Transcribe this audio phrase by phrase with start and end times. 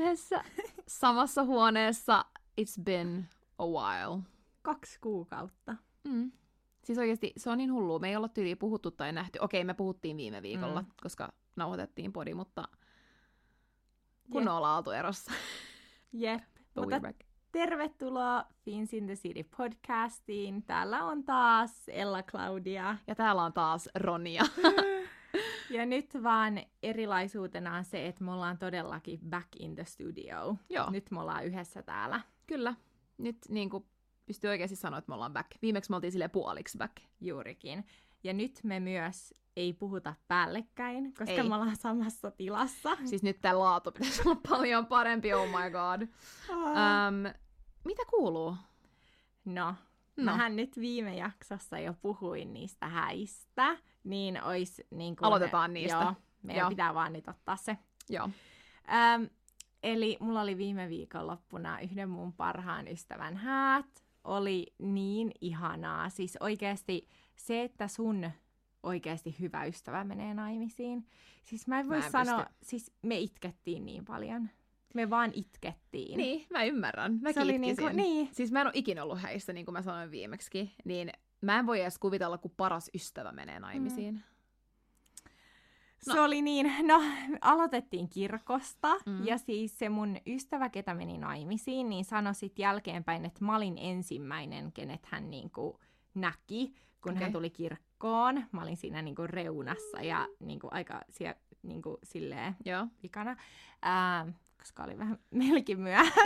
[0.00, 0.44] yhdessä
[1.00, 2.24] samassa huoneessa.
[2.60, 3.28] It's been
[3.58, 4.22] a while.
[4.62, 5.76] Kaksi kuukautta.
[6.04, 6.32] Mm.
[6.84, 7.98] Siis oikeasti se on niin hullua.
[7.98, 9.38] Me ei olla tyyliä puhuttu tai nähty.
[9.38, 10.88] Okei, me puhuttiin viime viikolla, mm.
[11.02, 12.68] koska nauhoitettiin podi, mutta
[14.30, 14.52] kun Jep.
[14.52, 15.32] ollaan oltu erossa.
[16.12, 16.42] Jep.
[16.74, 17.00] Mutta
[17.52, 20.62] tervetuloa Fins in the City podcastiin.
[20.62, 22.96] Täällä on taas Ella Claudia.
[23.06, 24.42] Ja täällä on taas Ronia.
[25.70, 30.56] Ja nyt vaan erilaisuutena on se, että me ollaan todellakin back in the studio.
[30.68, 32.74] Joo, Nyt me ollaan yhdessä täällä kyllä.
[33.18, 33.84] Nyt niin kuin
[34.26, 35.50] pystyy oikeasti sanoa, että me ollaan back.
[35.62, 36.96] Viimeksi me oltiin silleen puoliksi back.
[37.20, 37.84] juurikin.
[38.24, 41.48] Ja nyt me myös ei puhuta päällekkäin, koska Ei.
[41.48, 42.96] me ollaan samassa tilassa.
[43.04, 46.02] Siis nyt tämä laatu pitäisi olla paljon parempi, oh my god.
[46.50, 47.34] Um,
[47.84, 48.56] mitä kuuluu?
[49.44, 49.74] No,
[50.24, 50.32] No.
[50.32, 55.96] mähän nyt viime jaksossa jo puhuin niistä häistä, niin ois niin kuin Aloitetaan niistä.
[55.98, 56.70] Joo, meidän Joo.
[56.70, 57.78] pitää vaan nyt ottaa se.
[58.08, 58.30] Joo.
[58.92, 59.22] Ähm,
[59.82, 64.04] eli mulla oli viime viikonloppuna yhden mun parhaan ystävän häät.
[64.24, 66.08] Oli niin ihanaa.
[66.10, 68.30] Siis oikeasti se, että sun
[68.82, 71.06] oikeasti hyvä ystävä menee naimisiin.
[71.42, 72.54] Siis mä en voi Mä en sanoa, pysty.
[72.62, 74.48] siis me itkettiin niin paljon.
[74.94, 76.16] Me vaan itkettiin.
[76.16, 77.18] Niin, mä ymmärrän.
[77.22, 77.76] Mäkin se oli itkisin.
[77.76, 78.28] niinku, niin.
[78.32, 80.70] Siis mä en ole ikinä ollut häissä, niin kuin mä sanoin viimeksi.
[80.84, 81.10] Niin
[81.40, 84.14] mä en voi edes kuvitella, kun paras ystävä menee naimisiin.
[84.14, 84.20] Mm.
[86.06, 86.14] No.
[86.14, 87.02] Se oli niin, no
[87.40, 89.12] aloitettiin kirkosta Mm.
[89.12, 89.26] mm.
[89.26, 93.78] ja siis se mun ystävä, ketä meni naimisiin, niin sanoi sit jälkeenpäin, että mä olin
[93.78, 95.80] ensimmäinen, kenet hän niinku
[96.14, 97.22] näki, kun Okei.
[97.22, 98.44] hän tuli kirkkoon.
[98.52, 102.86] Mä olin siinä niinku reunassa ja niinku aika sie, niinku silleen Joo.
[103.02, 103.36] vikana,
[103.82, 104.26] ää,
[104.60, 106.04] koska oli vähän melkein myöhä.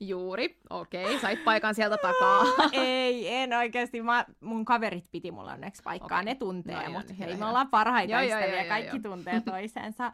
[0.00, 0.58] Juuri.
[0.70, 1.18] Okei, okay.
[1.18, 2.44] sait paikan sieltä takaa.
[2.72, 4.02] ei, en oikeasti.
[4.02, 6.18] Mä, mun kaverit piti mulla onneksi paikkaa.
[6.18, 6.24] Okei.
[6.24, 7.06] Ne tuntee No joo, mut.
[7.08, 8.46] niin Hei, hyvä, me ollaan parhaita Joo, ystäviä.
[8.46, 9.14] joo, joo, kaikki joo.
[9.14, 10.12] tuntee toisensa.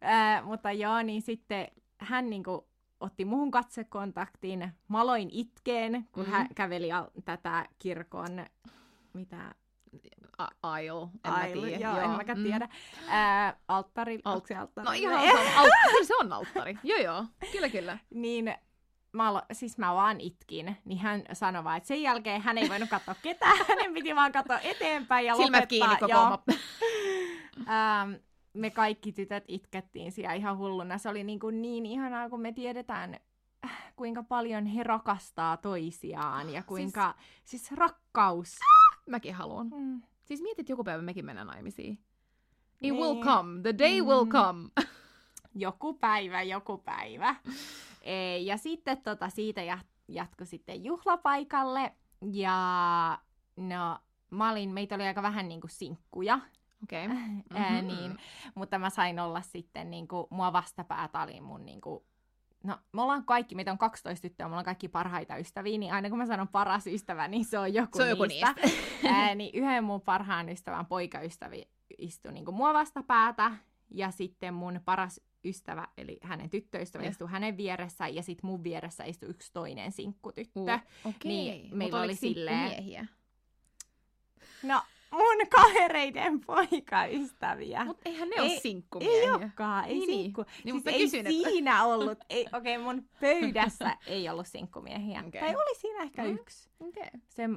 [0.00, 1.66] Ää, mutta joo, niin sitten
[1.98, 2.68] hän niinku
[3.00, 4.72] otti muhun katsekontaktin.
[4.88, 6.32] Mä aloin itkeen, kun Mhm.
[6.32, 8.46] hän käveli al- tätä kirkon,
[9.12, 9.54] mitä,
[10.62, 11.88] aisle, en mä aisle, tiedä.
[11.88, 12.68] joo, en mäkään tiedä,
[13.08, 14.84] ää, alttari, Alt- onko se alttari?
[14.86, 15.60] No ihan sama.
[15.60, 16.78] Alttari, se on alttari.
[16.84, 17.24] Joo, joo.
[17.52, 17.98] Kyllä, kyllä.
[18.10, 18.54] niin
[19.12, 22.68] mä, alo- siis mä vaan itkin, niin hän sanoi vaan, että sen jälkeen hän ei
[22.68, 25.66] voinut katsoa ketään, hänen piti vaan katsoa eteenpäin ja Silmät lopettaa.
[25.66, 26.38] kiinni koko joo.
[27.58, 28.12] Ähm,
[28.52, 30.98] me kaikki tytöt itkettiin siellä ihan hulluna.
[30.98, 33.16] Se oli niin, kuin niin ihanaa, kun me tiedetään,
[33.64, 37.14] äh, kuinka paljon he rakastaa toisiaan ja kuinka,
[37.44, 38.56] siis, siis rakkaus.
[39.06, 39.68] Mäkin haluan.
[39.74, 40.02] Mm.
[40.24, 41.98] Siis mietit, joku päivä mekin mennään naimisiin.
[42.82, 43.24] It will Niin.
[43.24, 43.62] come.
[43.62, 44.30] The day will Mm.
[44.30, 44.68] come.
[45.54, 47.34] Joku päivä, joku päivä.
[48.02, 51.92] E, ja sitten tota, siitä jat- jatkoi sitten juhlapaikalle.
[52.32, 53.18] Ja
[53.56, 53.98] no,
[54.30, 56.38] mä olin, meitä oli aika vähän niin kuin sinkkuja.
[56.82, 57.06] Okei.
[57.06, 57.16] Okay.
[57.62, 58.16] Ää, niin,
[58.54, 62.04] mutta mä sain olla sitten, niin kuin, mua vastapäätä oli mun, niin kuin,
[62.66, 66.08] no me ollaan kaikki, meitä on 12 tyttöä, me ollaan kaikki parhaita ystäviä, niin aina
[66.08, 68.54] kun mä sanon paras ystävä, niin se on joku Se on joku niistä.
[69.14, 71.68] Ää, niin yhden mun parhaan ystävän poikaystävi
[71.98, 73.52] istui niin kuin mua vastapäätä,
[73.90, 77.10] ja sitten mun paras ystävä, eli hänen tyttöystävä, Joo.
[77.10, 80.60] istui hänen vieressä, ja sitten mun vieressä istui yksi toinen sinkkutyttö.
[80.60, 80.70] Uh,
[81.04, 81.28] Okei.
[81.28, 83.06] Niin, meillä Mut oli silleen- miehiä.
[84.62, 84.82] No,
[85.12, 87.84] mun kavereiden poikaystäviä.
[87.84, 89.20] Mutta eihän ne ole Ei- sinkkumiehiä.
[89.22, 90.22] Ei olekaan, ei Niin, niin.
[90.22, 90.44] sinkku.
[90.64, 95.22] Niin, siis ei kysyn, että- siinä ollut, ei, okei okay, mun pöydässä ei ollut sinkkumiehiä.
[95.26, 95.40] Okei.
[95.40, 96.34] Tai oli siinä ehkä Mm.
[96.34, 96.70] yksi.
[96.80, 97.10] Okei.
[97.28, 97.48] Se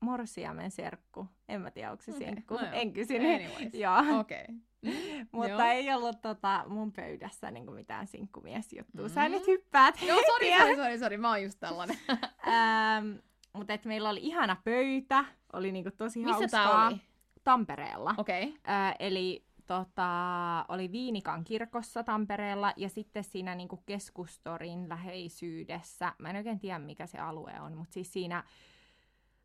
[0.00, 1.26] morsiamen serkku.
[1.48, 2.54] En mä tiedä, onko se Okei, sinkku.
[2.54, 2.70] no joo.
[2.72, 3.34] en kysynyt.
[3.34, 3.74] Anyways.
[3.74, 4.20] Joo.
[4.20, 4.44] Okei.
[5.32, 5.60] Mutta Joo.
[5.62, 9.08] ei ollut tota, mun pöydässä niin mitään sinkkumiesjuttua.
[9.08, 9.30] Sä Mm.
[9.32, 11.16] nyt hyppäät Joo, sori, sori, sori, sori.
[11.16, 11.96] Mä oon just tällainen.
[12.46, 13.16] Ähm,
[13.52, 15.24] mutta et meillä oli ihana pöytä.
[15.52, 16.68] Oli niinku tosi Missä hauskaa.
[16.68, 17.00] tää oli?
[17.44, 18.14] Tampereella.
[18.18, 18.44] Okei.
[18.48, 18.94] Okay.
[18.98, 26.58] Eli tota, oli Viinikan kirkossa Tampereella ja sitten siinä niinku keskustorin läheisyydessä, mä en oikein
[26.60, 28.44] tiedä mikä se alue on, mutta siis siinä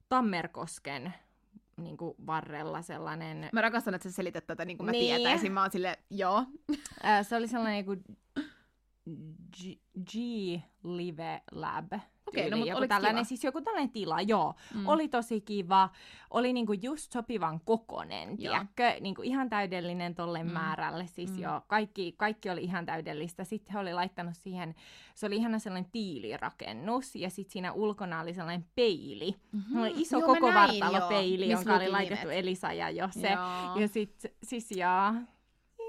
[0.09, 1.13] Tammerkosken
[1.77, 5.15] niinku varrella sellainen, Mä rakastan, että sä selität tätä niin kuin mä Niin.
[5.15, 5.51] tietäisin.
[5.51, 6.43] Mä oon sille, joo.
[7.23, 8.03] se oli sellainen joku
[9.57, 9.79] G,
[10.11, 10.15] G
[10.83, 11.93] Live Lab.
[12.27, 13.23] Okei, no joku tällainen, kiva?
[13.23, 14.53] siis joku tällainen tila, joo.
[14.73, 14.87] Mm.
[14.87, 15.89] Oli tosi kiva.
[16.31, 18.93] Oli niinku just sopivan kokonen, tiedätkö?
[19.01, 20.51] Niinku ihan täydellinen tolle Mm.
[20.51, 21.07] määrälle.
[21.07, 21.39] Siis Mm.
[21.43, 23.43] joo, kaikki, kaikki oli ihan täydellistä.
[23.43, 24.75] Sitten he oli laittanut siihen,
[25.15, 27.15] se oli ihana sellainen tiilirakennus.
[27.15, 29.35] Ja sitten siinä ulkona oli sellainen peili.
[29.51, 29.63] Mhm.
[29.73, 29.81] Mm.
[29.81, 32.37] Oli iso Joo, koko näin, vartalopeili, joo, jonka oli laitettu nimet.
[32.39, 33.27] Elisa ja Jose.
[33.29, 33.75] Joo.
[33.81, 35.13] Ja sitten, siis joo.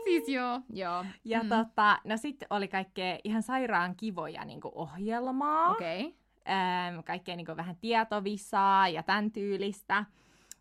[0.05, 1.05] Siis joo, joo.
[1.25, 1.49] Ja Mm.
[1.49, 5.71] tota, no sitten oli kaikkea ihan sairaan kivoja niinku ohjelmaa.
[5.71, 6.01] Okei.
[6.07, 6.13] Okay.
[6.49, 10.05] Äm, kaikkea niin vähän tietovisaa ja tämän tyylistä.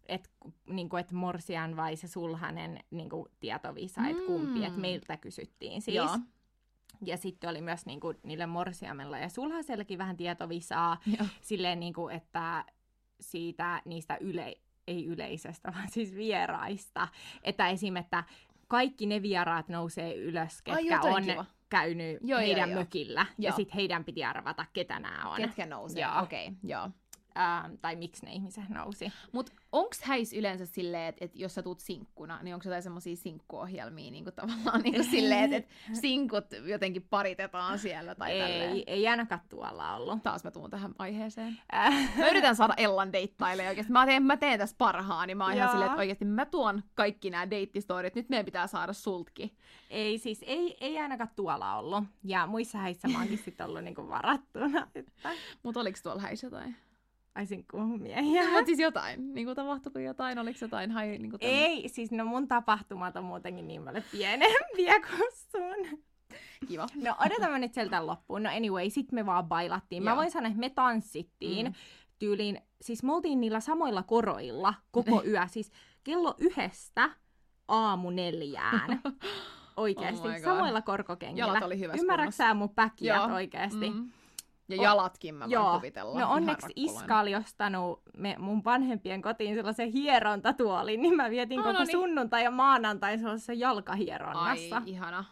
[0.07, 0.29] Että
[0.67, 3.09] niin et Morsian vai se sulhanen niin
[3.39, 4.07] tietovisa, mm.
[4.09, 5.95] että kumpi, että meiltä kysyttiin siis.
[5.95, 6.17] Joo.
[7.01, 11.27] Ja sitten oli myös niinku, niille morsiamella ja sulhasellekin vähän tietovisaa Joo.
[11.41, 12.65] silleen, niinku, että
[13.19, 14.55] siitä niistä yle,
[14.87, 17.07] ei yleisöstä, vaan siis vieraista.
[17.43, 17.95] Että esim.
[17.95, 18.23] että
[18.67, 21.45] kaikki ne vieraat nousee ylös, Ai ketkä jotain on kiva.
[21.69, 22.79] Käynyt Joo, heidän joo.
[22.79, 23.25] mökillä.
[23.39, 23.55] Ja Joo.
[23.55, 25.37] sitten heidän piti arvata, ketä nämä on.
[25.37, 26.05] Ketkä nousee?
[26.21, 26.89] Okei, okay, joo.
[27.37, 29.13] Ähm, tai miksi ne ihmiset nousi.
[29.31, 33.15] Mut onks häis yleensä silleen, että et jos sä tuut sinkkuna, niin onko jotain semmosia
[33.15, 38.71] sinkkuohjelmia niinku tavallaan niinku silleen, että et sinkut jotenkin paritetaan siellä tai tälleen?
[38.71, 40.23] Ei, ei ainakaan tuolla ollut.
[40.23, 41.57] Taas mä tuun tähän aiheeseen.
[41.73, 43.91] Äh, Mä yritän saada Ellan deittailemaan oikeesti.
[43.91, 45.35] Mä teen, mä teen tässä parhaani.
[45.35, 48.15] Mä oon ihan silleen, että oikeesti mä tuon kaikki nämä deittistorit.
[48.15, 49.53] Nyt meidän pitää saada sultki.
[49.89, 52.03] ei siis, ei, ei ainakaan tuolla ollut.
[52.23, 54.87] Ja muissa häissä mä oonkin sitten ollut niinku varattuna.
[54.95, 55.11] Että...
[55.63, 56.75] Mut oliks tuolla häis jotain?
[57.35, 57.45] Ai
[57.99, 58.43] miehiä.
[58.45, 59.33] No, mut siis jotain.
[59.33, 60.39] Niinku tapahtuiko jotain?
[60.39, 64.93] Oliks jotain hai, niinku tämmö- Ei, siis no mun tapahtumat on muutenkin niin paljon pienempiä
[65.09, 65.99] kuin sun.
[66.67, 66.87] Kiva.
[66.95, 68.43] No odotan mä nyt sieltä loppuun.
[68.43, 70.03] No anyway, sit me vaan bailattiin.
[70.03, 70.17] Mä Joo.
[70.17, 71.73] voin sanoa, että me tanssittiin Mm.
[72.19, 75.41] tyyliin, siis me oltiin niillä samoilla koroilla koko yö.
[75.47, 75.71] Siis
[76.03, 77.09] kello yhdestä
[77.67, 79.01] aamu neljään.
[79.77, 80.43] Oikeesti, Oh my God.
[80.43, 81.47] samoilla korkokengillä.
[81.47, 83.25] Jalat oli hyvässä Ymmärrätkö sä mun päkiä Joo.
[83.33, 83.89] oikeesti?
[83.89, 84.11] Mm.
[84.69, 85.75] Ja jalatkin mä voin Joo.
[85.75, 86.19] kuvitella.
[86.19, 86.67] No onneksi.
[86.75, 91.79] Iska oli ostanut me, mun vanhempien kotiin sellaisen hierontatuolin, niin mä vietin No, koko no
[91.79, 91.91] niin.
[91.91, 94.81] sunnuntai ja maanantai sellaisessa Ai, jalkahieronnassa.
[94.85, 95.25] ihana.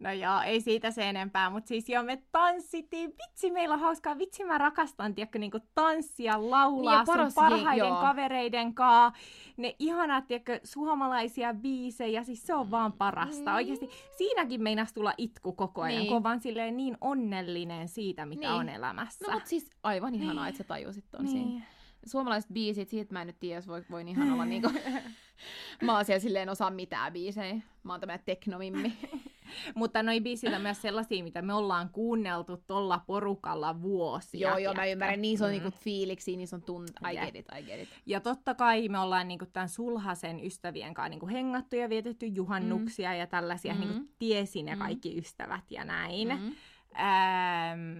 [0.00, 3.10] No joo, ei siitä se enempää, mutta siis joo, me tanssittiin.
[3.10, 4.18] Vitsi, meillä on hauskaa.
[4.18, 8.00] Vitsi, mä rakastan, tiedätkö, niinku tanssia, laulaa Niin, ja sun paras parhaiden joo.
[8.00, 9.12] kavereiden kaa.
[9.56, 13.50] Ne ihanat, tiedätkö, suomalaisia biisejä, siis se on vaan parasta.
[13.50, 13.56] Mm.
[13.56, 13.88] Oikeasti
[14.18, 16.08] siinäkin meinas tulla itku koko ajan, Niin.
[16.08, 18.52] kun on vaan silleen niin onnellinen siitä, mitä Niin.
[18.52, 19.26] on elämässä.
[19.26, 21.46] No mut siis aivan ihanaa, että sä tajusit ton siinä.
[21.50, 21.62] niin.
[22.06, 24.70] Suomalaiset biisit, siitä mä en nyt tiedä, jos voi, voin ihan olla niinku...
[25.82, 27.54] mä oon siellä silleen osaa mitään biisejä.
[27.82, 28.92] Mä oon tämmönen teknomimmi.
[29.74, 34.48] Mutta noi biisit on myös sellaisia, mitä me ollaan kuunneltu tolla porukalla vuosia.
[34.48, 35.22] joo, joo, mä ymmärrän.
[35.22, 35.52] Niissä on Mm.
[35.52, 36.90] niinku fiiliksi, niissä on tunt...
[37.12, 37.88] I get it, I get it.
[38.06, 43.14] Ja totta kai me ollaan niinku tämän sulhasen ystävien kanssa niinku hengattu ja vietetty juhannuksia
[43.14, 43.80] ja tällaisia, Mm.
[43.80, 44.78] niinku tiesin ne Mm.
[44.78, 46.28] kaikki ystävät ja näin.
[46.28, 46.34] Mm.
[46.44, 46.54] Mm.
[47.00, 47.98] Ähm,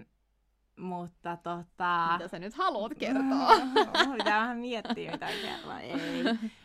[0.77, 2.09] mutta tota...
[2.13, 3.51] Mitä sä nyt haluat kertoa?
[4.19, 5.81] Pitää vähän miettiä, mitä kertoa.
[5.81, 6.25] Ei,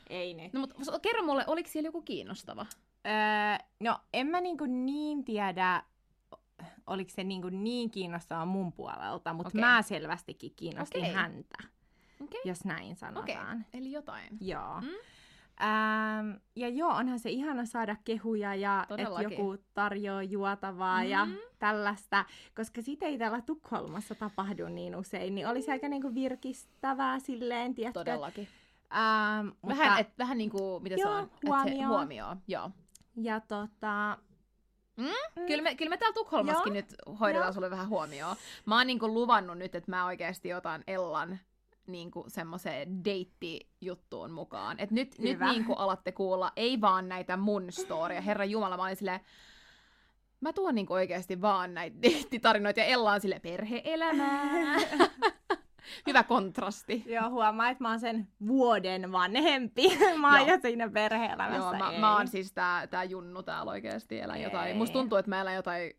[0.10, 0.54] ei nyt.
[0.54, 2.66] no mutta kerro mulle, oliko siellä joku kiinnostava?
[3.06, 5.84] Öö, no, en mä niinku niin tiedä,
[6.88, 9.62] oliko se niinku niin kiinnostava mun puolelta, mutta Okei.
[9.62, 11.14] mä selvästikin kiinnostin Okei.
[11.14, 11.58] häntä,
[12.24, 12.42] Okei.
[12.46, 13.66] jos näin sanotaan.
[13.74, 14.38] eli jotain.
[14.42, 14.82] Joo.
[14.82, 14.88] Mm.
[15.62, 21.10] Ähm, ja joo, onhan se ihana saada kehuja ja että joku tarjoaa juotavaa mm.
[21.10, 21.28] ja
[21.60, 22.26] tällaista,
[22.56, 28.00] koska sitä ei täällä Tukholmassa tapahdu niin usein, niin olisi aika niinku virkistävää silleen, tiedätkö?
[28.00, 28.48] Todellakin.
[28.96, 31.30] Ähm, mutta, Vähän, et, vähän niinku, mitä se Joo, on?
[31.30, 31.88] Se- huomioon.
[31.90, 32.42] huomioon.
[32.48, 32.72] Joo.
[33.16, 34.18] Ja tota...
[34.98, 35.06] Mm?
[35.06, 35.46] Mm.
[35.48, 36.82] Kyllä me, kyllä me täällä Tukholmassakin Joo.
[36.82, 37.54] nyt hoidetaan Joo.
[37.54, 38.36] sulle vähän huomioon.
[38.66, 41.40] Mä oon niinku luvannut nyt, että mä oikeasti otan Ellan
[41.88, 44.80] niinku semmoiseen deittijuttuun mukaan.
[44.80, 45.52] Et nyt, nyt Hyvä.
[45.52, 48.22] niinku alatte kuulla, ei vaan näitä mun storia.
[48.22, 49.20] Herra Jumala, mä olin silleen,
[50.42, 54.78] mä tuon niinku oikeasti vaan näitä deittitarinoita ja Ella on sille perhe-elämää.
[56.08, 57.04] Hyvä kontrasti.
[57.06, 59.98] Joo, huomaa, että mä oon sen vuoden vanhempi.
[60.22, 61.58] mä oon jo siinä perhe-elämässä.
[61.58, 62.00] Joo, mä, ei.
[62.00, 64.44] mä oon siis tää, tää Junnu täällä oikeesti elän Ei.
[64.44, 64.78] jotain.
[64.78, 65.92] Musta tuntuu, että mä elän jotain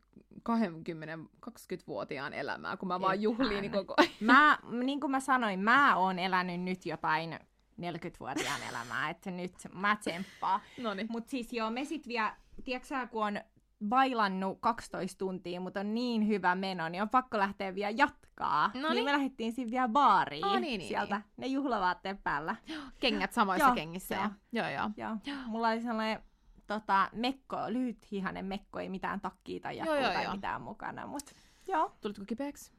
[0.49, 3.23] 20-20-vuotiaan elämää, kun mä vaan Ethän.
[3.23, 4.11] juhliin koko ajan.
[4.21, 7.39] Mä, niin kuin mä sanoin, mä oon elänyt nyt jotain
[7.81, 10.61] 40-vuotiaan elämää, että nyt mä tsemppaan.
[10.79, 11.07] Noniin.
[11.11, 13.41] Mut siis joo, me sit vielä, tiedätkö kun on
[13.89, 18.71] bailannut 12 tuntia, mutta on niin hyvä meno, niin on pakko lähteä vielä jatkaa.
[18.75, 19.05] No niin niin.
[19.05, 22.57] me lähdettiin sitten vielä baariin Aa, niin, niin, sieltä, ne juhlavaatteet päällä.
[23.01, 24.15] Kengät samoissa Joo, kengissä.
[24.15, 24.25] joo.
[24.25, 24.31] Ja.
[24.53, 25.17] Joo, joo.
[25.27, 26.23] Joo, mulla oli sellainen
[26.67, 30.35] tota, mekko, lyhythihanen mekko, ei mitään takkia tai jakkuu Joo, joo, tai joo.
[30.35, 31.25] mitään mukana, mut
[31.69, 32.73] joo, Tulitko kipeäksi?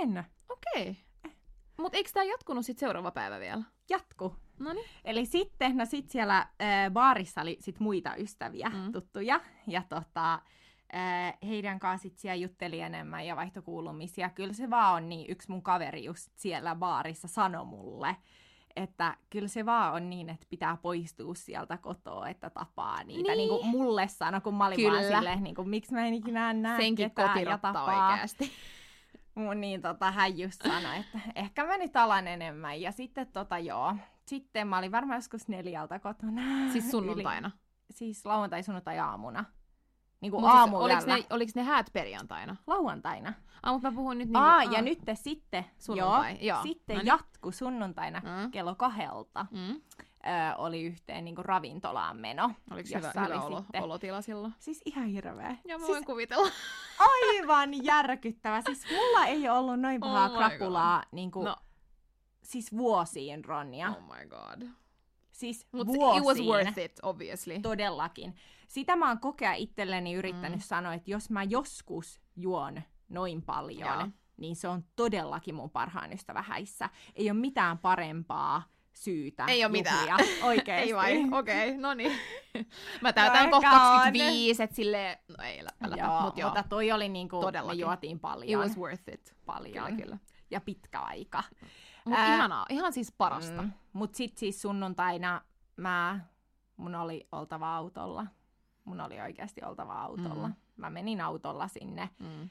[0.00, 0.24] en.
[0.48, 0.96] Okei.
[1.82, 3.62] Mut eikö tää jatkunut sit seuraava päivä vielä?
[3.90, 4.36] Jatku.
[4.58, 4.86] Noniin.
[5.04, 8.92] Eli sitten, no sit siellä äh, baarissa oli sit muita ystäviä, Mm.
[8.92, 10.34] tuttuja, ja tota,
[10.94, 14.30] äh, heidän kanssa sit siellä jutteli enemmän ja vaihtokuulumisia.
[14.30, 18.16] Kyllä se vaan on niin, yksi mun kaveri just siellä baarissa sanoi mulle,
[18.76, 23.28] että kyllä se vaan on niin, että pitää poistua sieltä kotoa, että tapaa niitä.
[23.28, 23.36] Niin.
[23.36, 23.48] Niin.
[23.48, 24.92] Kuin mulle sano, kun mä olin Kyllä.
[24.92, 27.84] vaan silleen, niin kuin, miksi mä en ikinä näe Senkin ketään ja tapaa.
[28.12, 28.50] oikeasti.
[29.34, 32.80] Mun niin tota, hän just sanoi, että ehkä mä nyt alan enemmän.
[32.80, 33.96] Ja sitten tota joo,
[34.26, 36.42] sitten mä olin varmaan joskus neljältä kotona.
[36.72, 37.50] Siis sunnuntaina.
[37.54, 39.44] Yli, siis lauantai, sunnuntai aamuna.
[40.20, 42.56] Niin kuin siis oliks ne, ne häät perjantaina?
[42.66, 43.32] Lauantaina.
[43.62, 44.38] Ah, mut mä puhun nyt niinku...
[44.38, 46.62] Aa, ja nyt sitten, Sunnuntai, joo, joo.
[46.62, 47.06] sitten Noniin.
[47.06, 48.50] jatku sunnuntaina Mm.
[48.50, 49.46] kello kahdelta.
[49.50, 49.80] Mm.
[50.26, 52.50] Ö, oli yhteen niin kuin ravintolaan meno.
[52.70, 54.54] Oliko hyvä, hyvä oli olo, sitten- olotila silloin?
[54.58, 55.56] Siis ihan hirveä.
[55.64, 56.48] Ja mä siis voin kuvitella.
[57.38, 58.62] aivan järkyttävä.
[58.62, 61.56] Siis mulla ei ollut noin pahaa Oh krapulaa niin kuin, No,
[62.42, 63.88] siis vuosiin, Ronja.
[63.90, 64.68] oh my god.
[65.32, 66.22] Siis Mutta vuosiin.
[66.22, 67.60] it was worth it, obviously.
[67.60, 68.34] Todellakin.
[68.68, 70.62] Sitä mä oon kokea itselleni yrittänyt Mm.
[70.62, 74.08] sanoa, että jos mä joskus juon noin paljon, Joo.
[74.36, 76.90] niin se on todellakin mun parhaan ystävä häissä.
[77.14, 78.62] Ei ole mitään parempaa
[78.94, 80.18] syytä Ei oo mitään.
[80.42, 80.88] Oikeesti.
[80.88, 81.24] Ei vai?
[81.32, 82.12] Okei, okay, no niin.
[83.00, 83.96] Mä täytän kohta ehkä on.
[83.96, 86.48] 25, et silleen, no ei älä, Joo, mut joo.
[86.48, 87.80] mutta toi oli niinku, me Todellakin.
[87.80, 88.60] juotiin It paljon.
[88.62, 89.36] was worth it.
[89.46, 89.84] paljon.
[89.84, 90.18] Kyllä, kyllä.
[90.50, 91.42] Ja pitkä aika.
[92.04, 93.62] Mut Ää, ihanaa, ihan siis parasta.
[93.62, 93.72] Mm.
[93.92, 95.40] Mut sit siis sunnuntaina
[95.76, 96.20] mä,
[96.76, 98.26] mun oli oltava autolla.
[98.84, 100.48] Mun oli oikeasti oltava autolla.
[100.48, 100.54] Mm.
[100.76, 102.50] Mä menin autolla sinne Mm.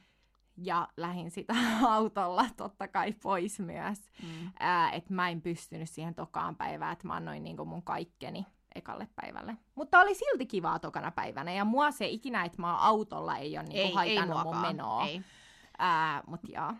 [0.58, 1.54] Ja lähin sitä
[1.88, 4.00] autolla totta kai pois myös.
[4.24, 4.52] Mm.
[4.60, 9.08] Ää, et mä en pystynyt siihen tokaan päivään, että mä annoin niinku mun kaikkeni ekalle
[9.16, 9.58] päivälle.
[9.76, 13.68] Mutta oli silti kivaa tokana päivänä ja mua se ikinä, että mä autolla ei ole
[13.68, 14.68] niinku haitannut mun muakaan.
[14.68, 15.06] menoa.
[15.08, 15.22] Ei.
[15.78, 16.74] Ää, mut joo.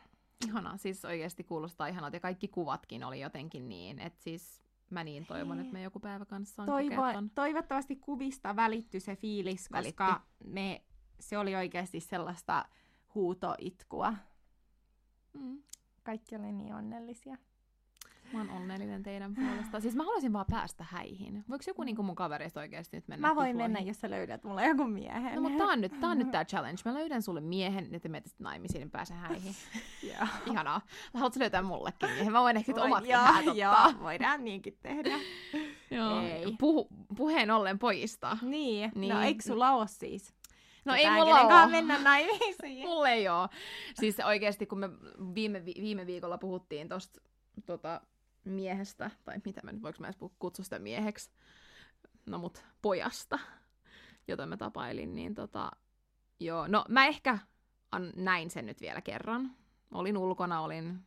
[0.48, 5.26] Ihanaa, siis oikeasti kuulostaa ihanalta ja kaikki kuvatkin oli jotenkin niin, että siis mä niin
[5.26, 7.04] toivon, että me joku päivä kanssa kokea Toivo,
[7.36, 10.54] toivottavasti kuvista välittyi se fiilis, koska Välittyi.
[10.54, 10.82] me,
[11.20, 12.66] se oli oikeasti sellaista
[13.16, 14.14] huutoitkua.
[15.34, 15.64] Mm.
[16.04, 17.38] Kaikki oli niin onnellisia.
[18.34, 19.80] Mä oon onnellinen teidän puolesta.
[19.80, 21.44] Siis mä haluaisin vaan päästä häihin.
[21.50, 24.68] Voiko joku niinku mun kavereista oikeasti nyt mennä Mä voin mennä, jos sä löydät mulle
[24.68, 25.36] joku miehen.
[25.36, 26.82] No mutta tää on nyt, tää on nyt tää challenge.
[26.86, 29.56] Mä löydän sulle miehen, että menet sitten naimisiin, niin pääsen häihin.
[30.18, 30.28] Joo.
[30.46, 30.82] Ihanaa.
[31.14, 32.32] Haluatko löytää mullekin miehen?
[32.34, 33.54] Mä voin ehkä Voin- omat joo, häät ottaa.
[33.56, 35.10] joo, voidaan niinkin tehdä.
[35.92, 36.22] Joo.
[36.22, 36.56] Ei.
[36.60, 36.88] Puhu,
[37.18, 38.38] puheen ollen pojista.
[38.42, 39.14] Niin, Niin.
[39.14, 40.34] no eikö sulla oo siis?
[40.86, 41.70] No ei mulla oo.
[41.70, 42.86] mennä naimisiin.
[42.90, 43.50] Mulla ei oo.
[43.94, 44.90] Siis oikeasti, kun me
[45.36, 47.22] viime, vi- viime viikolla puhuttiin tosta
[47.66, 48.02] tota,
[48.46, 51.32] miehestä, tai mitä mä nyt, voiko mä edes puhua- kutsua sitä mieheksi,
[52.26, 53.40] no mut pojasta,
[54.28, 55.72] jota mä tapailin, niin tota,
[56.40, 57.38] joo, no mä ehkä
[57.92, 59.52] an, näin sen nyt vielä kerran.
[59.94, 61.00] Olin ulkona, olin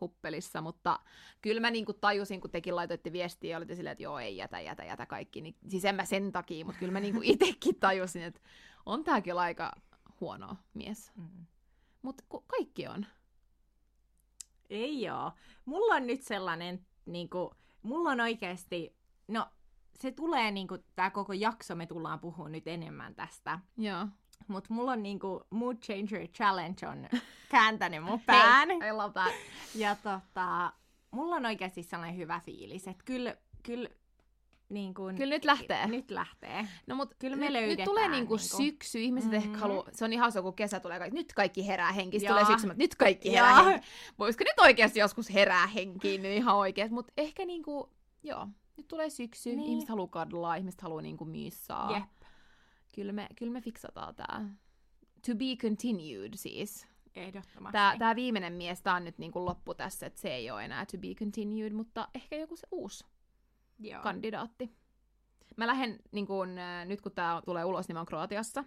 [0.00, 1.00] huppelissa, mutta
[1.42, 4.60] kyllä mä niinku tajusin, kun tekin laitoitte viestiä ja olitte silleen, että joo, ei jätä,
[4.60, 5.40] jätä, jätä kaikki.
[5.40, 8.40] Niin, siis en mä sen takia, mutta kyllä mä niinku itekin tajusin, että
[8.86, 9.72] on tää kyllä aika
[10.20, 11.12] huono mies.
[11.16, 11.46] Mm.
[12.02, 13.06] Mutta kaikki on.
[14.70, 15.32] Ei oo.
[15.64, 18.96] Mulla on nyt sellainen, niinku, mulla on oikeasti,
[19.28, 19.46] no
[19.98, 23.58] se tulee niinku, tää koko jakso me tullaan puhumaan nyt enemmän tästä.
[23.76, 24.06] Joo.
[24.48, 27.08] Mutta mulla on niinku Mood Changer Challenge on
[27.50, 28.68] kääntänyt mun pään.
[28.68, 29.32] Hei, I love that.
[29.74, 30.72] Ja tota,
[31.10, 33.88] mulla on oikeasti sellainen hyvä fiilis, että kyllä, kyllä,
[34.68, 35.86] niin kuin, Kyllä nyt lähtee.
[35.86, 36.68] Nyt lähtee.
[36.86, 38.56] No mut Kyllä me nyt, nyt tulee niinku niinku.
[38.56, 39.46] syksy, ihmiset mm-hmm.
[39.46, 42.28] ehkä haluaa, se on ihan hauska, kun kesä tulee, kaikki, nyt kaikki herää Joo.
[42.28, 43.64] tulee syksy, nyt kaikki herää Joo.
[43.64, 43.92] henkiin.
[44.18, 47.90] Voisiko nyt oikeasti joskus herää henkiin, niin ihan oikeasti, mutta ehkä niinku,
[48.22, 49.58] joo, nyt tulee syksy, Niin.
[49.58, 49.70] niin.
[49.70, 51.92] ihmiset haluaa kadlaa, ihmiset haluaa niinku myyssaa.
[51.92, 52.28] Jep.
[52.94, 54.48] Kyllä me, kyllä me fiksataan tää.
[55.26, 56.86] To be continued siis.
[57.14, 57.72] Ehdottomasti.
[57.72, 60.86] Tää, tää viimeinen mies, tää on nyt niinku loppu tässä, että se ei ole enää
[60.86, 63.04] to be continued, mutta ehkä joku se uusi
[63.78, 64.02] Joo.
[64.02, 64.76] kandidaatti.
[65.56, 68.64] Mä lähden, niin kun, äh, nyt kun tää tulee ulos, niin mä oon Kroatiassa.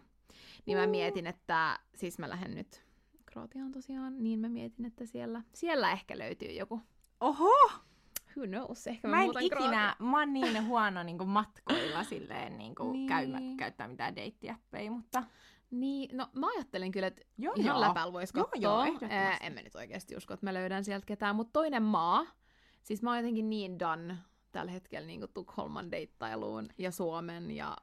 [0.65, 2.83] Niin mä mietin, että, siis mä lähden nyt
[3.25, 6.81] Kroatiaan tosiaan, niin mä mietin, että siellä, siellä ehkä löytyy joku.
[7.19, 7.53] Oho!
[8.37, 9.95] Who knows, ehkä mä, Mä en ikinä, Kroatiaan.
[9.99, 13.07] mä oon niin huono niin kuin matkoilla silleen niin kuin Niin.
[13.07, 15.23] käymä, käyttää mitään deittiäppejä, mutta
[15.71, 17.81] Niin, no mä ajattelin kyllä, että joo, ihan joo.
[17.87, 18.61] läpällä voisi Joo, katsoa.
[18.61, 19.45] joo, Ää, ehdottomasti.
[19.45, 21.35] en mä nyt oikeasti usko, että mä löydän sieltä ketään.
[21.35, 22.25] Mutta toinen maa,
[22.83, 24.17] siis mä oon jotenkin niin done
[24.51, 27.77] tällä hetkellä niin Tukholman deittailuun ja Suomen ja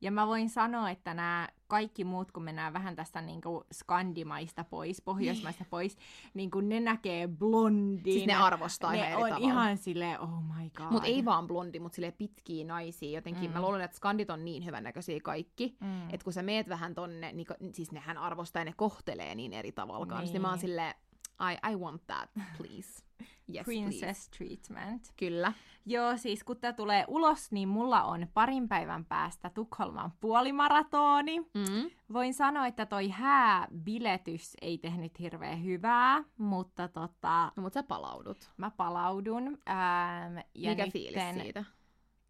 [0.00, 4.64] Ja mä voin sanoa, että nämä kaikki muut, kun mennään vähän tästä niin kuin skandimaista
[4.64, 5.96] pois, pohjoismaista pois,
[6.34, 8.12] niin kuin ne näkee blondin.
[8.12, 9.46] siis ne arvostaa ihan ne eri on tavalla.
[9.52, 10.86] ihan silleen, oh my god.
[10.90, 13.10] Mutta ei vaan blondi, mutta sille pitkiä naisia.
[13.18, 13.54] Jotenkin Mm.
[13.54, 15.76] mä luulen, että skandit on niin hyvännäköisiä kaikki.
[15.80, 16.10] Mm.
[16.10, 19.72] Että kun sä meet vähän tonne, niin siis nehän arvostaa ja ne kohtelee niin eri
[19.72, 20.24] tavalla kanssa.
[20.24, 20.32] Niin.
[20.32, 20.42] Niin.
[20.42, 20.94] mä oon silleen,
[21.40, 23.02] I, I want that, please.
[23.54, 23.82] Yes, please.
[23.82, 25.12] Princess treatment.
[25.16, 25.52] Kyllä.
[25.86, 31.38] Joo, siis kun tää tulee ulos, niin mulla on parin päivän päästä Tukholman puolimaratoni.
[31.40, 31.90] Mm.
[32.12, 38.50] Voin sanoa, että toi hääbiletys ei tehnyt hirveän hyvää, mutta tota, No, mutta sä palaudut.
[38.56, 39.46] mä palaudun.
[39.68, 41.64] Ähm, ja Mikä nytten- fiilis siitä?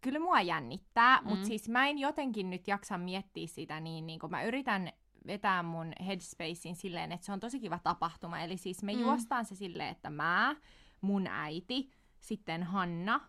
[0.01, 1.23] Kyllä mua jännittää, mm.
[1.23, 1.29] Mm.
[1.29, 4.91] mutta siis mä en jotenkin nyt jaksa miettiä sitä niin, niin kun mä yritän
[5.27, 8.39] vetää mun headspacein silleen, että se on tosi kiva tapahtuma.
[8.39, 8.99] Eli siis me Mm.
[8.99, 10.55] juostaan se silleen, että mä,
[11.01, 13.19] mun äiti, sitten Hanna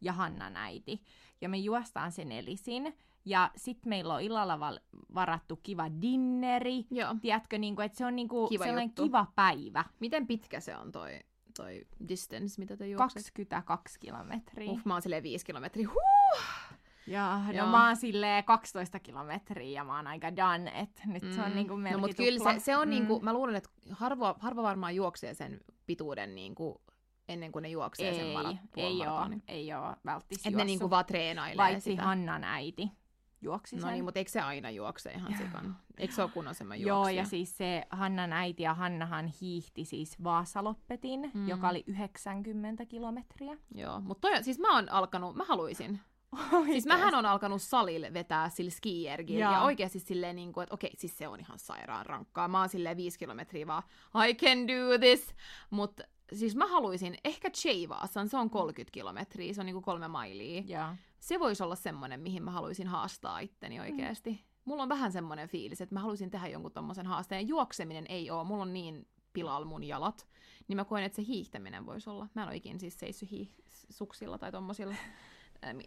[0.00, 1.02] ja Hannan äiti.
[1.40, 2.96] Ja me juostaan sen nelisin.
[3.24, 4.78] Ja sitten meillä on illalla val-
[5.14, 6.86] varattu kiva dinneri.
[6.90, 7.14] Joo.
[7.22, 9.02] Tiedätkö, niin kun, että se on niin kuin Kiva sellainen juttu.
[9.02, 9.84] kiva päivä.
[10.00, 11.20] Miten pitkä se on toi
[11.56, 13.14] toi distance, mitä te juokset?
[13.22, 14.70] 22 kilometriä.
[14.70, 15.88] Uff, mä oon silleen 5 kilometriä.
[15.88, 16.71] Huh!
[17.06, 17.66] Ja, no Joo.
[17.66, 21.72] mä oon silleen 12 kilometriä ja mä oon aika done, että nyt se on niinku
[21.74, 22.90] No melkein mut kyllä se, se on Mm.
[22.90, 26.80] niinku, mä luulen, että harva, harva varmaan juoksee sen pituuden niinku
[27.28, 30.90] ennen kuin ne juoksee sen ei, marat, ei oo, ei oo välttis Että ne niinku
[30.90, 32.02] vaan treenailee Paitsi sitä.
[32.02, 32.90] Hannan äiti
[33.42, 33.92] juoksi No sen.
[33.92, 35.76] niin, mutta eikö se aina juokse ihan sikan?
[35.98, 37.22] Eikö se ole kunnoisemman Joo, juoksija?
[37.22, 41.48] ja siis se Hannan äiti ja Hannahan hiihti siis Vaasaloppetin, Mm.
[41.48, 43.56] joka oli 90 kilometriä.
[43.74, 46.00] Joo, mutta siis mä oon alkanut, mä haluaisin.
[46.66, 50.90] Siis mähän on alkanut salille vetää sillä skiergillä ja oikeasti silleen, niin kuin, että okei,
[50.96, 52.48] siis se on ihan sairaan rankkaa.
[52.48, 53.82] Mä oon silleen viisi kilometriä vaan,
[54.28, 55.34] I can do this.
[55.70, 56.02] Mutta
[56.34, 60.62] siis mä haluaisin, ehkä Cheivaasan, se on 30 kilometriä, se on niinku kolme mailia.
[60.66, 60.88] Joo.
[61.20, 64.30] Se voisi olla semmoinen, mihin mä haluaisin haastaa itteni oikeasti.
[64.30, 64.38] Mm.
[64.64, 67.48] Mulla on vähän semmoinen fiilis, että mä haluaisin tehdä jonkun tommosen haasteen.
[67.48, 70.26] Juokseminen ei oo, mulla on niin pilalla mun jalat,
[70.68, 72.28] niin mä koen, että se hiihtäminen voisi olla.
[72.34, 73.54] Mä en ole ikinä siis seissyt hii-
[73.90, 74.94] suksilla tai tommosilla.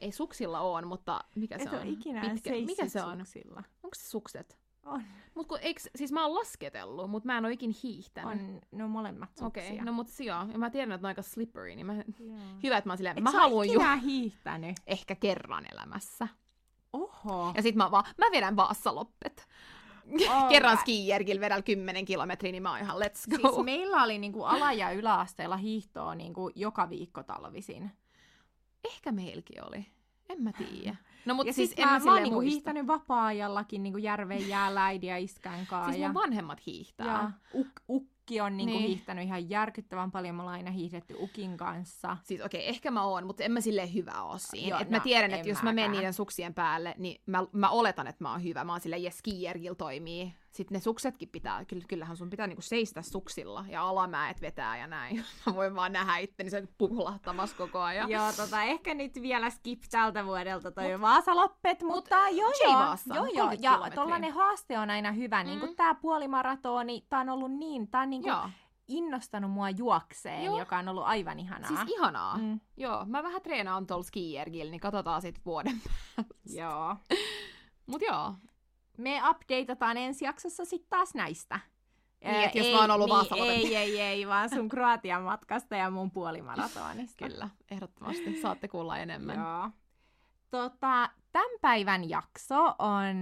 [0.02, 1.80] Ei suksilla on, mutta mikä se Et on?
[1.80, 3.18] ole ikinä Pitkä- Mikä se on?
[3.20, 3.64] suksilla.
[3.84, 4.58] Onko se sukset?
[4.86, 5.04] On.
[5.36, 8.42] Mut kun, eiks, siis mä oon lasketellut, mutta mä en ole ikinä hiihtänyt.
[8.42, 9.48] On, no molemmat suksia.
[9.48, 10.38] Okei, okay, no mut joo.
[10.52, 11.94] Ja mä tiedän, että ne on aika slippery, niin mä...
[12.20, 12.38] Joo.
[12.64, 14.76] Hyvä, että mä oon silleen, Et mä haluan ju- hiihtänyt?
[14.88, 16.28] ehkä kerran elämässä.
[16.94, 17.52] Oho.
[17.56, 19.48] Ja sit mä vaan, mä vedän Vaassaloppet.
[20.30, 23.50] All Kerran skijärkillä vedän 10 kilometriä, niin mä oon ihan let's go.
[23.54, 27.92] Siis meillä oli niinku ala- ja yläasteella hiihtoa niinku joka viikko talvisin.
[28.86, 29.86] Ehkä meilläkin oli.
[30.30, 30.96] En mä tiedä.
[31.26, 34.86] No mutta siis, siis en mä, mä, mä oon niinku hiihtänyt vapaa-ajallakin niinku järven jäällä
[34.86, 35.92] äidin ja iskän kanssa.
[35.92, 37.08] Siis ja, mun vanhemmat hiihtää.
[37.08, 38.88] ja uk, ukki on niinku Niin.
[38.88, 40.36] hiihtänyt ihan järkyttävän paljon.
[40.36, 42.18] Me ollaan aina hiihdetty ukin kanssa.
[42.24, 44.70] Siis okei, okay, ehkä mä oon, mutta en mä silleen hyvä oo siinä.
[44.70, 47.44] Joo, et mä no, tiedän, en että jos mä menen niiden suksien päälle, niin mä,
[47.52, 48.64] mä oletan, että mä oon hyvä.
[48.64, 49.24] Mä oon silleen, jes,
[49.78, 50.34] toimii.
[50.56, 54.88] Sitten ne suksetkin pitää, kyllä, kyllähän sun pitää niinku seistä suksilla ja alamäet vetää ja
[54.88, 55.16] näin.
[55.46, 58.10] Mä voin vaan nähdä itteni sen pukulahtamassa koko ajan.
[58.10, 63.22] Joo, tota, ehkä nyt vielä skip tältä vuodelta toi Vaasaloppet, mutta joo joo, joo, joo.
[63.22, 65.50] 30 Ja tollanen haaste on aina hyvä, mm.
[65.50, 68.50] niin kuin tää puolimaratoni, tää on ollut niin, tää on niin kuin Joo.
[68.88, 70.60] innostanut mua juokseen, Joo.
[70.60, 71.68] joka on ollut aivan ihanaa.
[71.68, 72.38] Siis ihanaa.
[72.38, 72.44] Mm.
[72.44, 72.60] mm.
[72.78, 75.82] Joo, mä vähän treenaan tuolla skijärgillä, niin katsotaan sit vuoden
[76.60, 76.96] Joo.
[77.86, 78.34] Mut joo,
[78.98, 81.60] Me updateataan ensi jaksossa sitten taas näistä.
[82.24, 85.22] Niin, Ää, et jos ei, mä oon ollut niin, ei, ei, ei, vaan sun Kroatian
[85.22, 87.28] matkasta ja mun puolimaratonista.
[87.28, 88.42] kyllä, ehdottomasti.
[88.42, 89.40] Saatte kuulla enemmän.
[89.40, 89.70] Joo.
[90.52, 93.16] Tota, tämän päivän jakso on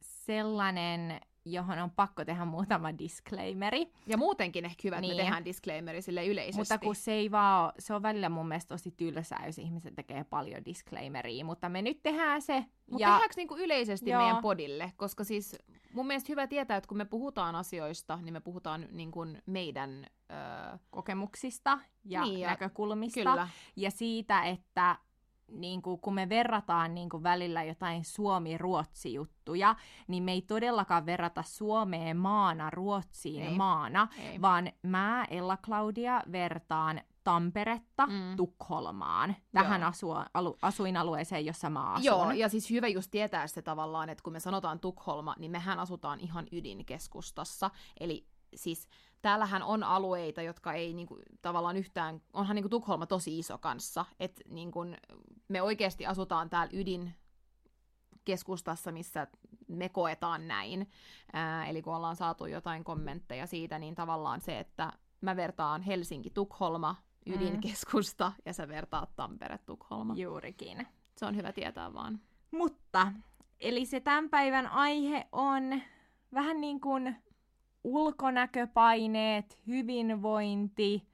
[0.00, 3.92] sellainen, johon on pakko tehdä muutama disclaimeri.
[4.06, 5.16] Ja muutenkin ehkä hyvä, että Niin.
[5.16, 6.60] me tehdään disclaimeri sille yleisesti.
[6.60, 10.24] Mutta kun se ei vaan se on välillä mun mielestä tosi tylsää, jos ihmiset tekee
[10.24, 11.44] paljon disclaimeria.
[11.44, 12.64] Mutta me nyt tehdään se.
[12.90, 14.22] Mutta ja tehdäänkö niinku yleisesti Joo.
[14.22, 14.92] meidän podille?
[14.96, 15.56] Koska siis
[15.92, 20.06] mun mielestä hyvä tietää, että kun me puhutaan asioista, niin me puhutaan niinku meidän...
[20.32, 23.20] Öö, kokemuksista ja, Niin, ja näkökulmista.
[23.20, 23.48] kyllä.
[23.76, 24.96] Ja siitä, että
[25.50, 29.76] niin kuin, kun me verrataan niin kuin välillä jotain Suomi-Ruotsi-juttuja,
[30.08, 33.56] niin me ei todellakaan verrata Suomeen maana Ruotsiin Ei.
[33.56, 34.42] maana, Ei.
[34.42, 38.36] vaan mä, Ella Claudia, vertaan Tamperetta Mm.
[38.36, 42.04] Tukholmaan, tähän asua, alu, asuinalueeseen, jossa mä asun.
[42.04, 45.78] Joo, ja siis hyvä just tietää se tavallaan, että kun me sanotaan Tukholma, niin mehän
[45.78, 47.70] asutaan ihan ydinkeskustassa.
[48.00, 48.88] Eli siis
[49.22, 54.42] täällähän on alueita, jotka ei niinku, tavallaan yhtään, onhan niinku Tukholma tosi iso kanssa, että
[54.48, 54.80] niinku,
[55.48, 57.14] me oikeasti asutaan täällä ydin
[58.24, 59.26] keskustassa, missä
[59.68, 60.90] me koetaan näin.
[61.32, 66.96] Ää, eli kun ollaan saatu jotain kommentteja siitä, niin tavallaan se, että mä vertaan Helsinki-Tukholma
[67.26, 70.14] ydinkeskusta, ja sä vertaat Tampere-Tukholma.
[70.16, 70.86] Juurikin.
[71.16, 72.20] Se on hyvä tietää vaan.
[72.50, 73.12] Mutta,
[73.60, 75.82] eli se tämän päivän aihe on
[76.34, 77.16] vähän niin kuin
[77.84, 81.06] ulkonäköpaineet, hyvinvointi,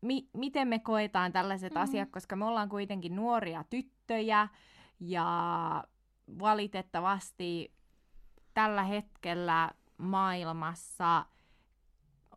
[0.00, 1.78] mi- miten me koetaan tällaiset Mm.
[1.78, 1.82] mm.
[1.82, 4.48] asiat, koska me ollaan kuitenkin nuoria tyttöjä
[5.00, 5.84] ja
[6.38, 7.72] valitettavasti
[8.54, 11.26] tällä hetkellä maailmassa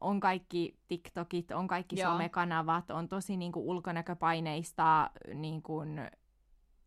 [0.01, 2.11] on kaikki TikTokit, on kaikki Joo.
[2.11, 6.01] somekanavat, on tosi niin kuin ulkonäköpaineista niin kuin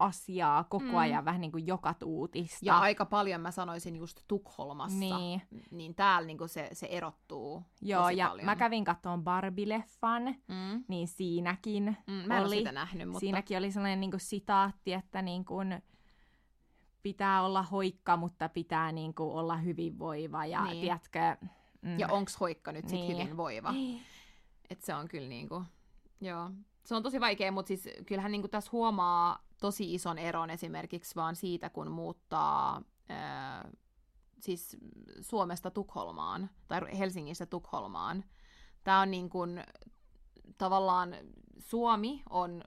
[0.02, 0.96] asiaa koko Mm.
[0.96, 2.58] ajan, vähän niin kuin joka tuutista.
[2.62, 4.98] Ja aika paljon mä sanoisin just Tukholmassa.
[4.98, 5.42] Niin.
[5.70, 8.44] Niin täällä niinku se, se erottuu Joo, ja paljon.
[8.46, 10.84] mä kävin katsomaan Barbie-leffan, Mm.
[10.88, 13.20] niin siinäkin, Mm, mä en oli, sitä nähnyt, mutta...
[13.20, 15.82] siinäkin oli sellainen niin kuin sitaatti, että niin kuin
[17.02, 20.80] pitää olla hoikka, mutta pitää niin kuin olla hyvinvoiva ja Niin.
[20.80, 21.18] tiedätkö...
[21.82, 23.16] Mm, Ja onks hoikka nyt sit Niin.
[23.18, 23.72] hyvinvoiva?
[23.72, 24.02] Niin.
[24.70, 25.62] Et se on kyllä niinku...
[26.20, 26.50] Joo.
[26.84, 31.36] Se on tosi vaikea, mutta siis kyllähän niinku tässä huomaa tosi ison eron esimerkiksi vaan
[31.36, 33.68] siitä, kun muuttaa ää,
[34.40, 34.76] siis
[35.20, 38.24] Suomesta Tukholmaan tai Helsingistä Tukholmaan.
[38.84, 39.64] Tämä on niin kuin,
[40.58, 41.16] tavallaan
[41.58, 42.64] Suomi on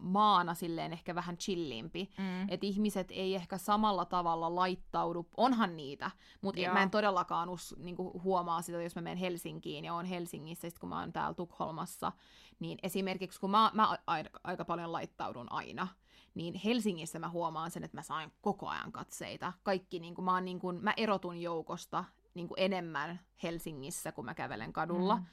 [0.00, 2.10] maana silleen ehkä vähän chillimpi.
[2.18, 2.48] Mm.
[2.48, 6.10] Että ihmiset ei ehkä samalla tavalla laittaudu, onhan niitä,
[6.40, 10.70] mutta mä en todellakaan us, niinku, huomaa sitä, jos mä menen Helsinkiin ja oon Helsingissä,
[10.70, 12.12] sit kun mä oon täällä Tukholmassa,
[12.60, 13.98] niin esimerkiksi kun mä, mä
[14.44, 15.88] aika, paljon laittaudun aina,
[16.34, 19.52] niin Helsingissä mä huomaan sen, että mä saan koko ajan katseita.
[19.62, 24.24] Kaikki, niin kuin, mä, oon, niin kuin, mä erotun joukosta niin kuin enemmän Helsingissä, kun
[24.24, 25.24] mä kävelen kadulla, mm.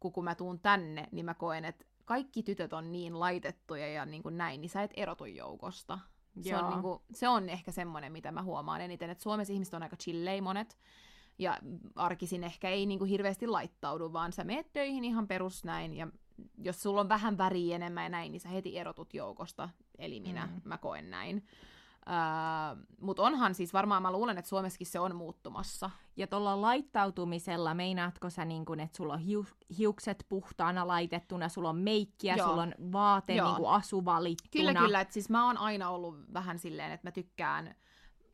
[0.00, 4.06] kun, kun mä tuun tänne, niin mä koen, että kaikki tytöt on niin laitettuja ja
[4.06, 5.98] niin kuin näin, niin sä et erotu joukosta.
[6.40, 6.60] Se Joo.
[6.60, 9.82] on, niin kuin, se on ehkä semmoinen, mitä mä huomaan eniten, että Suomessa ihmiset on
[9.82, 10.78] aika chillei monet,
[11.38, 11.58] ja
[11.96, 16.08] arkisin ehkä ei niin kuin hirveästi laittaudu, vaan sä meet töihin ihan perus näin, ja
[16.58, 20.46] jos sulla on vähän väriä enemmän ja näin, niin sä heti erotut joukosta, eli minä,
[20.46, 20.52] Mm.
[20.52, 20.60] mm.
[20.64, 21.46] mä koen näin.
[23.00, 25.90] Mutta onhan siis varmaan, mä luulen, että Suomessakin se on muuttumassa.
[26.16, 31.68] Ja tuolla laittautumisella, meinaatko sä, niin kun, että sulla on hiu- hiukset puhtaana laitettuna, sulla
[31.70, 32.48] on meikkiä, Joo.
[32.48, 33.46] sulla on vaate Joo.
[33.46, 34.50] niin kuin asu valittuna?
[34.52, 35.00] Kyllä, kyllä.
[35.00, 37.74] Et siis mä oon aina ollut vähän silleen, että mä tykkään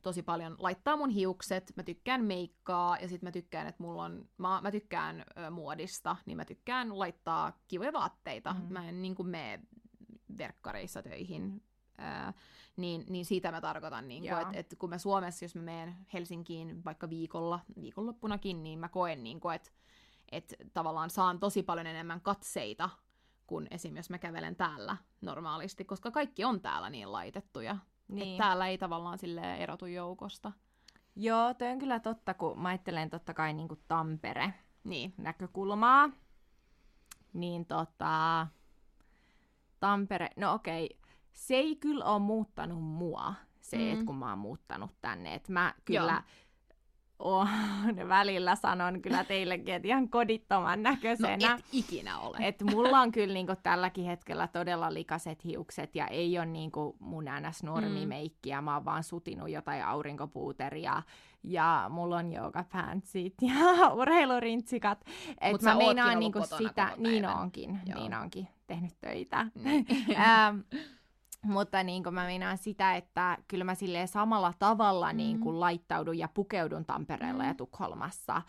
[0.02, 4.28] tosi paljon laittaa mun hiukset, mä tykkään meikkaa ja sitten mä tykkään, että mulla on,
[4.38, 8.52] mä, mä tykkään ö, muodista, niin mä tykkään laittaa kivoja vaatteita.
[8.54, 8.72] Mm.
[8.72, 9.60] Mä en niin kuin mene
[10.38, 11.62] verkkareissa töihin.
[11.98, 12.32] Ää,
[12.76, 14.40] niin, niin siitä mä tarkoitan, niin Joo.
[14.40, 19.22] että et kun mä Suomessa, jos mä menen Helsinkiin vaikka viikolla, viikonloppunakin, niin mä koen,
[19.24, 19.70] niin että
[20.32, 22.90] et tavallaan saan tosi paljon enemmän katseita
[23.46, 23.96] kuin esim.
[23.96, 27.76] jos mä kävelen täällä normaalisti, koska kaikki on täällä niin laitettuja.
[28.08, 28.28] Niin.
[28.28, 30.52] Että täällä ei tavallaan sille erotu joukosta.
[31.16, 35.14] Joo, toi on kyllä totta, kun mä ajattelen totta kai niin kuin Tampere Niin.
[35.16, 36.10] näkökulmaa.
[37.32, 38.46] Niin tota,
[39.80, 40.98] Tampere, no okei,
[41.38, 43.82] se ei kyllä ole muuttanut mua, se, mm.
[43.82, 43.92] Mm.
[43.92, 45.34] että kun mä oon muuttanut tänne.
[45.34, 46.22] Et mä kyllä Joo.
[47.18, 47.48] oon
[48.08, 51.54] välillä sanon kyllä teillekin, että ihan kodittoman No näköisenä.
[51.58, 52.36] et ikinä ole.
[52.40, 57.24] Et mulla on kyllä niinku tälläkin hetkellä todella likaset hiukset ja ei ole niinku mun
[57.48, 57.62] ns.
[57.62, 58.62] normimeikkiä.
[58.62, 61.02] Mä oon vaan sutinut jotain aurinkopuuteria
[61.42, 65.04] ja mulla on joogapantsit ja urheilurintsikat.
[65.40, 67.98] Et Mut mä meinaan niinku sitä, niin onkin, Joo.
[68.00, 69.38] niin onkin tehnyt töitä.
[70.10, 70.58] Ähm,
[71.44, 75.16] mutta niin mä meinaan sitä, että kyllä mä silleen samalla tavalla Mm.
[75.16, 77.48] niin kuin laittaudun ja pukeudun Tampereella Mm.
[77.48, 78.42] ja Tukholmassa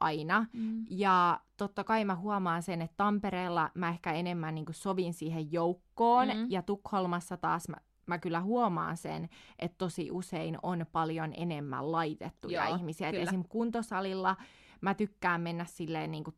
[0.00, 0.46] aina.
[0.52, 0.84] Mm.
[0.90, 5.52] Ja totta kai mä huomaan sen, että Tampereella mä ehkä enemmän niin kuin sovin siihen
[5.52, 6.46] joukkoon, Mm.
[6.48, 9.28] ja Tukholmassa taas mä, mä kyllä huomaan sen,
[9.58, 13.08] että tosi usein on paljon enemmän laitettuja Joo, ihmisiä.
[13.08, 13.30] Et kyllä.
[13.30, 13.44] esim.
[13.48, 14.36] kuntosalilla
[14.80, 16.36] mä tykkään mennä silleen niin kuin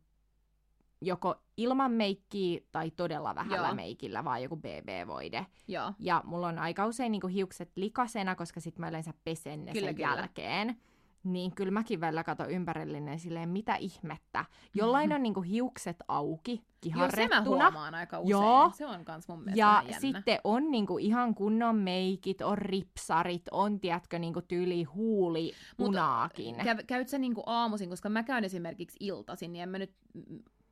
[1.01, 3.75] joko ilman meikkiä tai todella vähällä Joo.
[3.75, 5.45] meikillä, vaan joku BB-voide.
[5.67, 5.93] Joo.
[5.99, 9.85] Ja mulla on aika usein niinku hiukset likasena, koska sit mä yleensä pesen ne Kyllä,
[9.87, 10.09] sen kyllä.
[10.15, 10.75] jälkeen.
[11.23, 14.45] Niin kyllä mäkin välillä katon ympärillinen silleen, mitä ihmettä.
[14.75, 17.43] Jollain on niinku hiukset auki, Joo, se mä kiharrettuna.
[17.65, 18.29] huomaan aika usein.
[18.29, 18.71] Joo.
[18.75, 19.99] Se on kans mun mielestä Ja jännä.
[19.99, 26.55] sitten on niinku ihan kunnon meikit, on ripsarit, on tiedätkö niinku tyyli huuli punaakin.
[26.63, 29.93] Käy, käyt sä niinku aamuisin, koska mä käyn esimerkiksi iltaisin, niin en mä nyt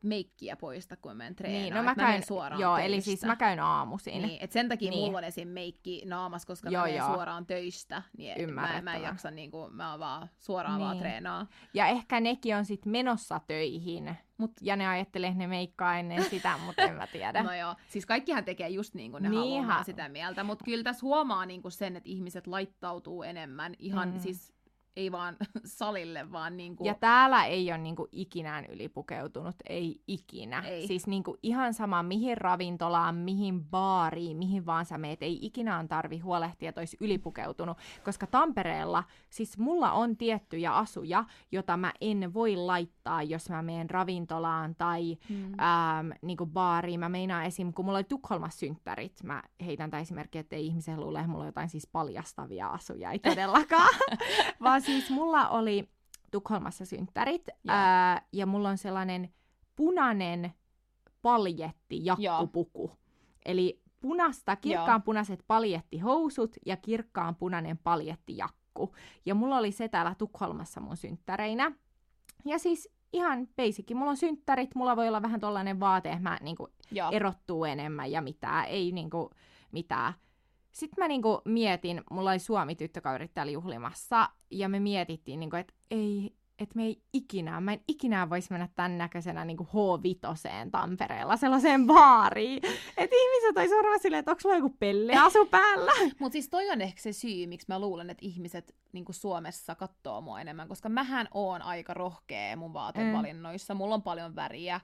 [0.04, 1.64] meikkiä poista, kun mä menen treenaan.
[1.64, 2.86] niin, no mä menen käyn, suoraan joo, töistä.
[2.88, 4.22] eli siis mä käyn aamuisin.
[4.22, 5.06] Niin, et sen takia Niin.
[5.06, 5.48] mulla on esim.
[5.48, 7.14] meikki naamas, koska Joo, mä menen joo.
[7.14, 8.02] suoraan töistä.
[8.18, 11.02] Niin mä, mä en jaksa, niinku, mä oon vaan suoraan vaan Niin.
[11.02, 11.48] treenaa.
[11.74, 14.18] Ja ehkä nekin on sit menossa töihin.
[14.42, 17.44] Mut- ja ne ajattelee, että ne meikkaa ennen sitä, mutta en mä tiedä.
[17.48, 19.64] No joo, siis kaikkihan tekee just niin kuin ne Niinhän.
[19.64, 20.44] haluaa, mä sitä mieltä.
[20.44, 23.74] Mutta kyllä tässä huomaa niinku sen, että ihmiset laittautuu enemmän.
[23.80, 24.20] Ihan mm.
[24.20, 24.54] siis
[24.98, 26.86] ei vaan salille, vaan niinku...
[26.86, 30.60] Ja täällä ei ole niinku ikinään ylipukeutunut, ei ikinä.
[30.60, 30.88] Ei.
[30.88, 35.88] Siis niinku ihan sama mihin ravintolaan, mihin baariin, mihin vaan sä meet, ei ikinä on
[35.88, 37.78] tarvi huolehtia, että olisi ylipukeutunut.
[38.04, 43.90] Koska Tampereella, siis mulla on tiettyjä asuja, jota mä en voi laittaa, jos mä menen
[43.90, 45.44] ravintolaan tai Mm.
[45.60, 47.00] ähm, niinku baariin.
[47.00, 47.74] Mä meinaan esim.
[47.74, 51.44] kun mulla oli Tukholmassa synttärit, mä heitän tämän esimerkkiä, että ei ihmisen luule, että mulla
[51.44, 53.90] on jotain siis paljastavia asuja, ei todellakaan.
[54.64, 55.90] Vaan siis mulla oli
[56.32, 57.76] Tukholmassa synttärit Joo.
[57.76, 59.34] ää, ja mulla on sellainen
[59.76, 60.54] punainen
[61.22, 62.92] paljetti jakkupuku.
[63.46, 68.96] Eli punasta, kirkkaan punaiset paljettihousut ja kirkkaan punainen paljettijakku.
[69.26, 71.72] Ja mulla oli se täällä Tukholmassa mun synttäreinä.
[72.46, 73.94] Ja siis ihan basic.
[73.94, 76.68] Mulla on synttärit, mulla voi olla vähän tollainen vaate, että mä niinku
[77.12, 79.30] erottuu enemmän ja mitään, ei niinku
[79.72, 80.14] mitään.
[80.78, 86.36] Sitten mä niinku mietin, mulla oli Suomi-tyttökaverit täällä juhlimassa, ja me mietittiin, niinku, että ei,
[86.60, 91.88] että me ei ikinä, mä en ikinä voisi mennä tämän näköisenä niinku H5 Tampereella sellaiseen
[91.88, 92.62] baariin.
[92.98, 95.92] Että ihmiset olisi varmaan silleen, että onko sulla joku pelleasu päällä?
[96.20, 100.22] Mutta siis toi on ehkä se syy, miksi mä luulen, että ihmiset niin Suomessa katsoo
[100.22, 103.74] mua enemmän, koska mähän oon aika rohkea mun vaatevalinnoissa.
[103.74, 104.82] Mulla on paljon väriä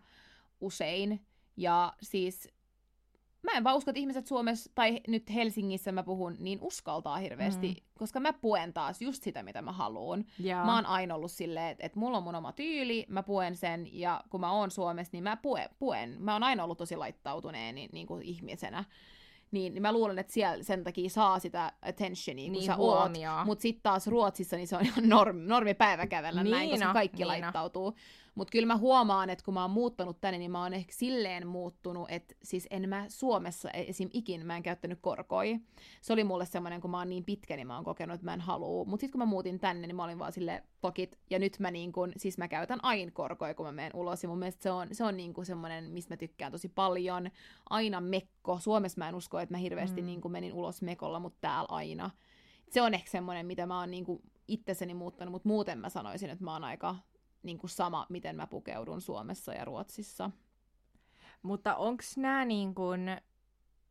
[0.62, 1.26] usein.
[1.58, 2.50] Ja siis
[3.44, 7.68] mä en vaan usko, että ihmiset Suomessa, tai nyt Helsingissä mä puhun, niin uskaltaa hirveästi,
[7.68, 7.76] mm.
[8.00, 10.26] koska mä puen taas just sitä, mitä mä haluan.
[10.40, 10.66] Joo.
[10.66, 14.00] Mä oon aina ollut silleen, että, että mulla on mun oma tyyli, mä puen sen,
[14.00, 15.70] ja kun mä oon Suomessa, niin mä puen.
[15.80, 16.16] puen.
[16.20, 18.84] Mä oon aina ollut tosi laittautuneen niin, niin kuin ihmisenä.
[19.52, 23.38] Niin, niin mä luulen, että siellä sen takia saa sitä attentionia, kun Niin, sä huomioon.
[23.38, 23.46] oot.
[23.46, 26.94] Mutta sitten taas Ruotsissa, niin se on ihan normi, normi päiväkävellä näin, Niin koska on,
[26.94, 27.94] kaikki niin laittautuu.
[28.36, 31.48] Mutta kyllä mä huomaan, että kun mä oon muuttanut tänne, niin mä oon ehkä silleen
[31.48, 34.10] muuttunut, että siis en mä Suomessa esim.
[34.14, 35.60] ikin, mä en käyttänyt korkoi.
[36.02, 38.34] Se oli mulle semmoinen, kun mä oon niin pitkä, niin mä oon kokenut, että mä
[38.34, 38.86] en halua.
[38.86, 41.20] Mutta sitten kun mä muutin tänne, niin mä olin vaan sille pokit.
[41.30, 44.24] Ja nyt mä niin kun, siis mä käytän aina korkoi, kun mä menen ulos.
[44.24, 47.30] Ja mun mielestä se on, se on niin kuin semmoinen, mistä mä tykkään tosi paljon.
[47.70, 48.60] Aina mekko.
[48.60, 50.06] Suomessa mä en usko, että mä hirveästi Mm.
[50.06, 52.10] niin kuin menin ulos mekolla, mutta täällä aina.
[52.70, 56.30] Se on ehkä semmoinen, mitä mä oon niin kuin itsessäni muuttanut, mutta muuten mä sanoisin,
[56.30, 56.96] että mä oon aika
[57.44, 60.32] niin kuin sama, miten mä pukeudun Suomessa ja Ruotsissa.
[61.42, 63.00] Mutta onks nää niin kun,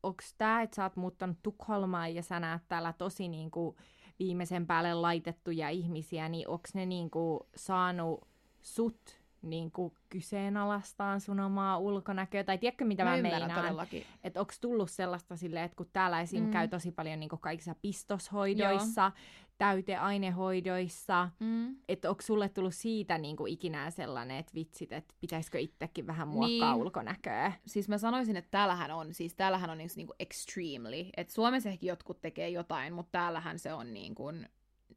[0.03, 3.77] onks tää, että sä oot muuttanut Tukholmaan ja sä näet täällä tosi niin kuin
[4.19, 8.29] viimeisen päälle laitettuja ihmisiä, niin onks ne niin kuin saanut
[8.63, 12.45] sut niin kuin kyseenalaistaan sun omaa ulkonäköä?
[12.45, 13.87] Tai tiedätkö, mitä mä, mä meinaan?
[14.25, 16.45] Että onko tullut sellaista silleen, että kun täällä esim.
[16.45, 16.51] Mm.
[16.51, 19.13] käy tosi paljon niin kaikissa pistoshoidoissa,
[19.59, 21.77] täyteainehoidoissa, Mm.
[21.89, 26.29] että onko sulle tullut siitä niin kuin ikinä sellainen, että vitsit, että pitäisikö itsekin vähän
[26.29, 26.83] muokkaa Niin.
[26.83, 27.53] ulkonäköä?
[27.67, 31.11] Siis mä sanoisin, että täällähän on, siis täällähän on niinku, niinku extremely.
[31.17, 34.49] Et Suomessa ehkä jotkut tekee jotain, mutta täällähän se on niin kuin,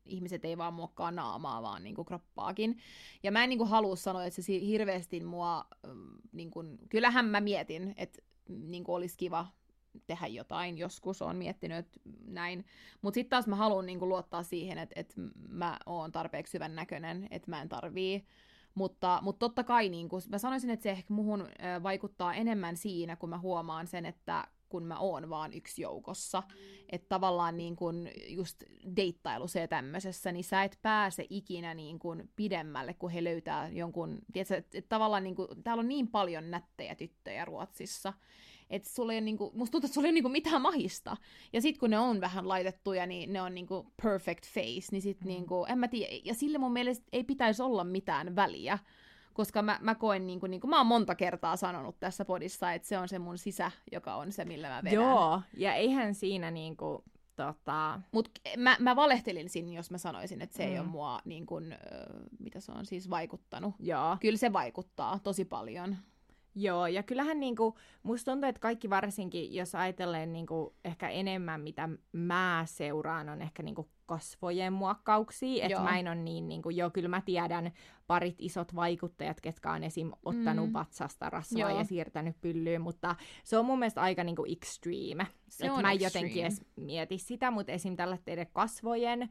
[0.05, 2.77] ihmiset ei vaan muokkaa naamaa, vaan niin kuin kroppaakin.
[3.23, 7.25] Ja mä en niin kuin halua sanoa, että se hirveästi mua, mm, niin kuin, kyllähän
[7.25, 9.47] mä mietin, että niin kuin olisi kiva
[10.07, 11.87] tehdä jotain joskus, on miettinyt
[12.27, 12.65] näin.
[13.01, 15.13] Mutta sitten taas mä haluan niinku luottaa siihen, että et
[15.49, 18.25] mä oon tarpeeksi hyvän näköinen, että mä en tarvii.
[18.75, 21.47] Mutta, mutta totta kai niinku, mä sanoisin, että se ehkä muhun
[21.83, 26.43] vaikuttaa enemmän siinä, kun mä huomaan sen, että kun mä oon vaan yksi joukossa.
[26.89, 28.63] Että tavallaan niin kun just
[28.95, 34.19] deittailussa ja tämmöisessä, niin sä et pääse ikinä niin kun pidemmälle, kun he löytää jonkun,
[34.33, 38.13] tiedätkö, että et tavallaan niin kun, täällä on niin paljon nättejä tyttöjä Ruotsissa,
[38.69, 41.17] että sulla ei ole niinku, musta tuntuu, että sulla ei ole niinku mitään mahista.
[41.53, 45.21] Ja sit kun ne on vähän laitettuja, niin ne on niinku perfect face, niin sit
[45.21, 45.27] Mm.
[45.27, 48.79] niinku, en mä tiedä, ja sille mun mielestä ei pitäisi olla mitään väliä.
[49.33, 52.73] Koska mä, mä koen, niin kuin, niin kuin mä oon monta kertaa sanonut tässä podissa,
[52.73, 54.93] että se on se mun sisä, joka on se, millä mä vedän.
[54.93, 57.03] Joo, ja eihän siinä niinku,
[57.35, 60.69] tota, Mutta mä, mä valehtelin siinä, jos mä sanoisin, että se mm.
[60.69, 60.81] ei Mm.
[60.81, 61.77] ole mua, niin kuin, ö,
[62.39, 63.75] mitä se on siis, vaikuttanut.
[63.79, 64.17] joo.
[64.19, 65.95] Kyllä se vaikuttaa tosi paljon.
[66.55, 71.89] Joo, ja kyllähän niinku, musta tuntuu, että kaikki varsinkin, jos ajatellen niinku ehkä enemmän, mitä
[72.11, 75.65] mä seuraan, on ehkä niinku kasvojen muokkauksia.
[75.65, 77.71] Että mä en ole niin, niinku, joo, kyllä mä tiedän
[78.07, 80.11] parit isot vaikuttajat, ketkä on esim.
[80.25, 80.73] ottanut Mm.
[80.73, 81.77] vatsasta rasvaa Joo.
[81.77, 85.27] ja siirtänyt pyllyyn, mutta se on mun mielestä aika niinku extreme.
[85.49, 87.95] Se Et on mä en jotenkin edes mieti sitä, mutta esim.
[87.95, 89.29] tällä teidän kasvojen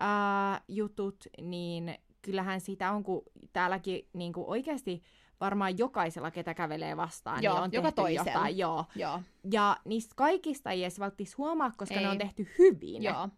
[0.00, 5.02] ää, jutut, niin kyllähän sitä on, kun täälläkin niinku oikeasti
[5.40, 8.30] varmaan jokaisella, ketä kävelee vastaan, Joo, niin on joka tehty toisella.
[8.30, 8.58] jotain.
[8.58, 8.84] Joo.
[8.96, 9.20] Joo,
[9.52, 12.02] Ja niistä kaikista ei edes välttis huomaa, koska Ei.
[12.02, 13.02] ne on tehty hyvin.
[13.02, 13.28] joo.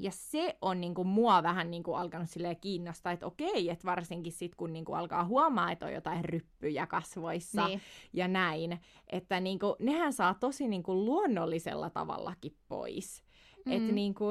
[0.00, 4.54] Ja se on niinku mua vähän niinku alkanut silleen kiinnostaa, että okei, että varsinkin sit
[4.54, 7.80] kun niinku alkaa huomaa, että on jotain ryppyjä kasvoissa Niin.
[8.12, 8.80] ja näin,
[9.12, 13.24] että niinku, nehän saa tosi niinku luonnollisella tavallakin pois.
[13.66, 13.72] Mm.
[13.72, 14.24] Että niinku,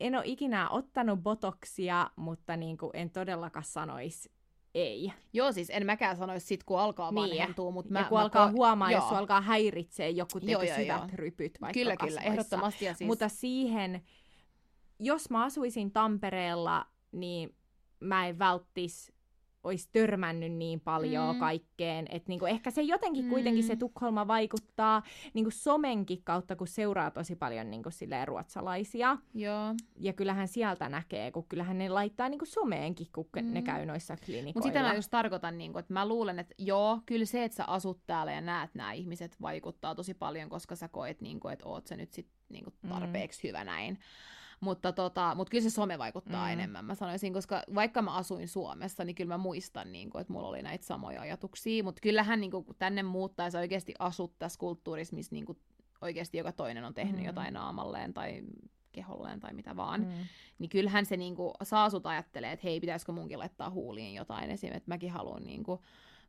[0.00, 4.30] en ole ikinä ottanut botoksia, mutta niinku, en todellakaan sanoisi
[4.74, 5.12] ei.
[5.32, 7.30] Joo, siis en mäkään sanoisi sit, kun alkaa Niin.
[7.30, 9.00] vanhentua, mutta Mä, ja kun mä alkaa ko- huomaa, joo.
[9.00, 11.06] jos sua alkaa häiritsee joku Joo, joo, syvät joo.
[11.14, 12.30] rypyt vaikka Kyllä, kyllä, kasvoissa.
[12.30, 12.84] ehdottomasti.
[12.84, 13.08] Ja Siis...
[13.08, 14.02] Mutta siihen,
[14.98, 17.56] jos mä asuisin Tampereella, niin
[18.00, 19.12] mä en välttis
[19.64, 21.34] olisi törmännyt niin paljon Mm.
[21.34, 21.40] mm.
[21.40, 22.06] kaikkeen.
[22.10, 23.66] Että niinku ehkä se jotenkin kuitenkin Mm.
[23.66, 25.02] se Tukholma vaikuttaa
[25.34, 27.90] niinku somenkin kautta, kun seuraa tosi paljon niinku
[28.24, 29.16] ruotsalaisia.
[29.34, 29.74] joo.
[30.00, 33.52] Ja kyllähän sieltä näkee, kun kyllähän ne laittaa niinku someenkin, kun mm.
[33.52, 33.66] ne Mm.
[33.66, 34.52] käy noissa klinikoilla.
[34.54, 37.64] Mutta sitä mä just tarkoitan, niin että mä luulen, että joo, kyllä se, että sä
[37.64, 41.68] asut täällä ja näet nämä ihmiset vaikuttaa tosi paljon, koska sä koet, niin kuin, että
[41.68, 42.88] oot sä nyt sit niin kuin Mm.
[42.88, 43.98] tarpeeksi hyvä näin.
[44.64, 46.46] Mutta tota, mut kyllä se some vaikuttaa Mm.
[46.48, 46.52] mm.
[46.52, 50.32] enemmän, mä sanoisin, koska vaikka mä asuin Suomessa, niin kyllä mä muistan, niin kuin, että
[50.32, 53.94] mulla oli näitä samoja ajatuksia, mutta kyllähän niin kuin, kun tänne muuttaa ja sä oikeasti
[53.98, 55.58] asut tässä kulttuurissa, missä niin kuin,
[56.00, 57.26] oikeasti joka toinen on tehnyt Mm.
[57.26, 58.42] jotain naamalleen tai
[58.92, 60.08] keholleen tai mitä vaan, Mm.
[60.58, 64.72] niin kyllähän se niinku saa sut ajattelee, että hei, pitäisikö munkin laittaa huuliin jotain esim.
[64.72, 65.82] että mäkin haluan niinku.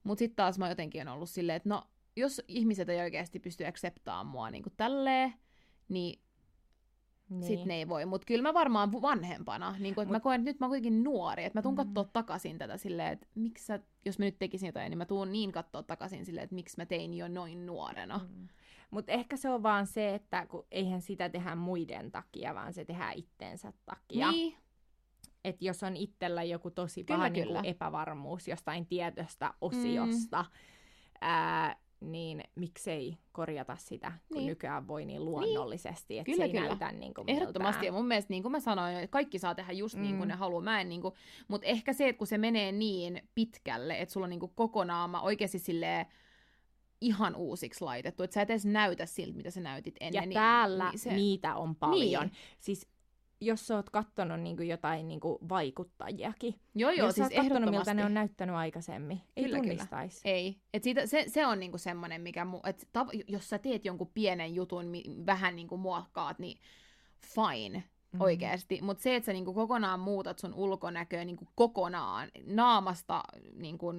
[0.04, 1.84] Mutta sitten taas mä jotenkin on ollut silleen, että no,
[2.15, 5.34] jos ihmiset ei oikeasti pysty acceptaamaan mua niinku tälleen,
[5.89, 6.19] niin
[7.30, 7.48] niin.
[7.48, 8.06] sit ne ei voi.
[8.06, 10.16] Mutta kyllä mä varmaan vanhempana, niin kun, että Mut...
[10.16, 11.78] mä koen, että nyt mä oon kuitenkin nuori, että mä tuun mm.
[11.78, 15.32] katsoa takaisin tätä silleen, että miksi sä, jos mä nyt tekisin jotain, niin mä tuun
[15.32, 18.18] niin katsoa takaisin silleen, että miksi mä tein jo noin nuorena.
[18.18, 18.48] Mm.
[18.92, 22.86] Mutta ehkä se on vaan se, että kun eihän sitä tehdä muiden takia, vaan se
[22.86, 24.32] tehdään itsensä takia.
[24.32, 24.58] Niin.
[25.44, 27.62] Että jos on itsellä joku tosi paha kyllä, niin kyllä.
[27.64, 30.50] epävarmuus jostain tietöstä osiosta, mm.
[31.22, 31.76] ää,
[32.12, 34.48] niin miksei korjata sitä, kun niin.
[34.48, 36.22] nykyään voi niin luonnollisesti, niin.
[36.22, 36.68] että kyllä, se ei kyllä.
[36.68, 39.74] näytä niin kuin Ehdottomasti, ja mun mielestä niin kuin mä sanoin, että kaikki saa tehdä
[39.74, 40.02] just mm.
[40.02, 40.32] niin kuin mm.
[40.32, 41.13] ne haluaa, mä en niin kuin,
[41.48, 45.10] mutta ehkä se, että kun se menee niin pitkälle, että sulla on niin kuin kokonaan,
[45.10, 46.06] mä oikeasti silleen,
[47.02, 50.13] ihan uusiksi laitettu, että sä et edes näytä siltä, mitä sä näytit ennen.
[50.13, 51.13] Ja niin, täällä niin se...
[51.13, 52.24] niitä on paljon.
[52.24, 52.38] Niin.
[52.60, 52.88] Siis
[53.41, 56.56] jos sä oot kattonut niinku jotain niinku vaikuttajiakin.
[56.76, 59.21] Joo, joo, jos siis sä oot kattonut, miltä ne on näyttänyt aikaisemmin.
[59.38, 60.21] Ei kyllä, tunnistaisi.
[60.24, 60.36] Kyllä.
[60.36, 60.62] Ei.
[60.74, 62.45] Et siitä, se, se on niinku semmoinen, mikä...
[62.45, 66.58] Mu, et tav, jos sä teet jonkun pienen jutun, mi, vähän niinku muokkaat, niin
[67.21, 68.21] fine mm-hmm.
[68.21, 68.80] oikeasti.
[68.82, 73.93] Mutta se, että sä niinku kokonaan muutat sun ulkonäköä niinku kokonaan naamasta niinku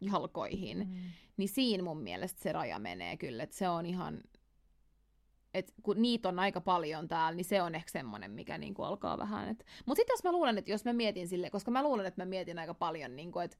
[0.00, 0.94] jalkoihin, mm.
[1.36, 3.42] niin siinä mun mielestä se raja menee kyllä.
[3.42, 4.20] Että se on ihan
[5.54, 9.18] et kun niitä on aika paljon täällä, niin se on ehkä semmoinen, mikä niinku alkaa
[9.18, 9.48] vähän.
[9.48, 9.66] Et...
[9.86, 12.26] Mutta sitten jos mä luulen, että jos mä mietin sille, koska mä luulen, että mä
[12.26, 13.56] mietin aika paljon, niinku, että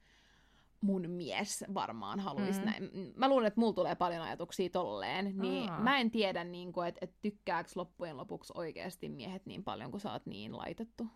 [0.80, 2.66] mun mies varmaan haluaisi mm.
[2.66, 2.90] näin.
[3.16, 5.80] Mä luulen, että mulla tulee paljon ajatuksia tolleen, niin Aa.
[5.80, 10.12] mä en tiedä, niinku, että et tykkääkö loppujen lopuksi oikeasti miehet niin paljon, kun sä
[10.12, 11.06] oot niin laitettu.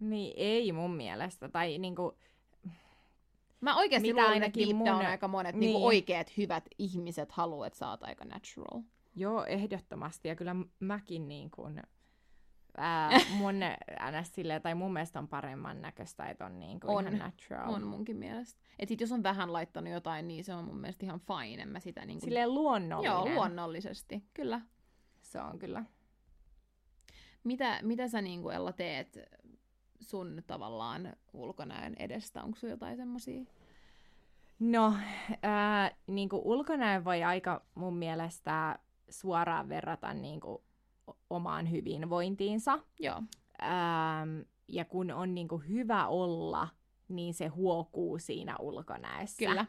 [0.00, 1.48] Niin, ei mun mielestä.
[1.48, 2.16] Tai niinku,
[3.60, 4.88] Mä oikeasti luulen, että mun...
[4.88, 5.60] on aika monet niin.
[5.60, 8.80] Niinku oikeat hyvät ihmiset haluaa, että sä oot aika natural.
[9.14, 10.28] Joo, ehdottomasti.
[10.28, 11.82] Ja kyllä mäkin niin kuin,
[12.76, 13.54] ää, mun,
[14.20, 14.34] ns.
[14.34, 17.74] Silleen, tai mun mielestä on paremman näköistä, että on niin kuin on, ihan natural.
[17.74, 18.60] On munkin mielestä.
[18.78, 21.62] Et sit jos on vähän laittanut jotain, niin se on mun mielestä ihan fine.
[21.62, 22.24] En mä sitä niin kuin...
[22.24, 23.12] Silleen luonnollinen.
[23.12, 24.24] Joo, luonnollisesti.
[24.34, 24.60] Kyllä.
[25.20, 25.84] Se on kyllä.
[27.44, 29.18] Mitä, mitä sä niin kuin Ella teet
[30.00, 32.42] sun tavallaan ulkonäön edestä?
[32.42, 33.44] Onko sulla jotain semmosia?
[34.58, 34.94] No,
[35.44, 38.78] äh, niin kuin ulkonäön voi aika mun mielestä
[39.12, 40.58] suoraan verrata niin kuin
[41.30, 42.78] omaan hyvinvointiinsa.
[43.00, 43.22] Joo.
[43.62, 46.68] Ähm, ja kun on niin kuin hyvä olla,
[47.08, 49.46] niin se huokuu siinä ulkonäössä.
[49.46, 49.66] Kyllä.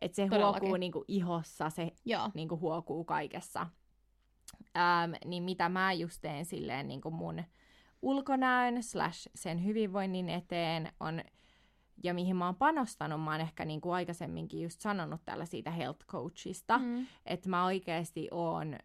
[0.00, 0.62] Et se Todellakin.
[0.62, 2.30] huokuu niin kuin ihossa, se Joo.
[2.34, 3.66] Niin kuin huokuu kaikessa.
[4.76, 7.44] Ähm, niin mitä mä just teen silleen niin kuin mun
[8.02, 11.22] ulkonäön slash sen hyvinvoinnin eteen on
[12.02, 15.70] ja mihin mä oon panostanut, mä oon ehkä niin kuin aikaisemminkin just sanonut tällä siitä
[15.70, 17.06] health coachista, mm.
[17.26, 18.78] että mä oikeasti oon,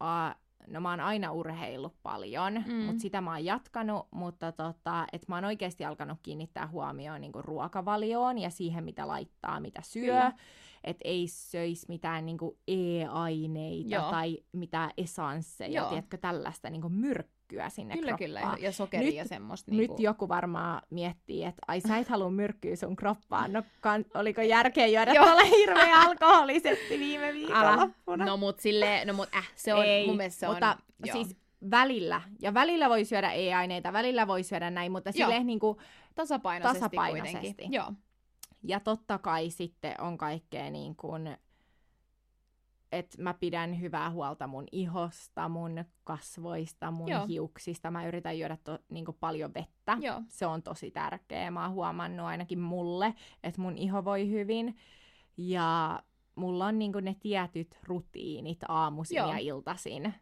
[0.00, 2.74] uh, no mä oon aina urheillut paljon, mm.
[2.74, 7.32] mutta sitä mä oon jatkanut, mutta tota, että mä oon oikeasti alkanut kiinnittää huomioon niin
[7.32, 10.32] kuin ruokavalioon ja siihen, mitä laittaa, mitä syö,
[10.84, 14.10] että ei söisi mitään niin kuin e-aineita Joo.
[14.10, 15.88] tai mitään esansseja, Joo.
[15.88, 18.54] tiedätkö, tällaista niin kuin myrkkyä myrkkyä sinne Kyllä, kroppaan.
[18.56, 19.70] kyllä, ja sokeria nyt, ja semmoista.
[19.70, 19.96] Niin kuin...
[19.96, 23.52] Nyt joku varmaan miettii, että ai sä et halua myrkkyä sun kroppaan.
[23.52, 28.24] No kan, oliko järkeä juoda tuolla hirveä alkoholisetti viime viikonloppuna?
[28.24, 31.12] No mut sille, no mut äh, se on, Ei, mun mielestä se on, mutta joo.
[31.12, 31.36] siis
[31.70, 35.78] välillä, ja välillä voi syödä ei-aineita, välillä voi syödä näin, mutta silleen niin kuin
[36.14, 37.38] tasapainoisesti, tasapainoisesti.
[37.38, 37.72] Kuitenkin.
[37.72, 37.92] Joo.
[38.64, 41.36] Ja totta kai sitten on kaikkea niin kuin,
[42.92, 47.26] että mä pidän hyvää huolta mun ihosta, mun kasvoista, mun Joo.
[47.26, 47.90] hiuksista.
[47.90, 49.96] Mä yritän juoda to, niin paljon vettä.
[50.00, 50.22] Joo.
[50.28, 51.50] Se on tosi tärkeää.
[51.50, 54.76] Mä oon huomannut ainakin mulle, että mun iho voi hyvin.
[55.36, 56.02] Ja
[56.34, 59.30] mulla on niin ne tietyt rutiinit aamuisin Joo.
[59.30, 60.14] ja iltaisin,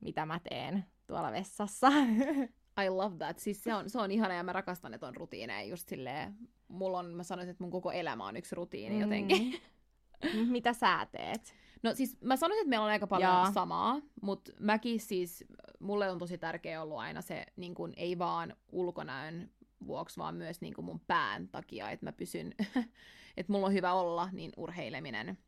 [0.00, 1.88] mitä mä teen tuolla vessassa.
[2.84, 3.38] I love that.
[3.38, 6.34] Siis se on, se on ihana ja mä rakastan, että on rutiineja just silleen.
[6.68, 9.00] Mulla on, mä sanoisin, että mun koko elämä on yksi rutiini mm.
[9.00, 9.54] jotenkin.
[10.50, 11.63] mitä sä teet?
[11.84, 13.52] No siis mä sanoisin, että meillä on aika paljon Jaa.
[13.52, 15.44] samaa, mutta mäkin siis,
[15.80, 19.50] mulle on tosi tärkeä ollut aina se, niin kun, ei vaan ulkonäön
[19.86, 22.54] vuoksi, vaan myös niin kun mun pään takia, että mä pysyn,
[23.36, 25.38] että mulla on hyvä olla, niin urheileminen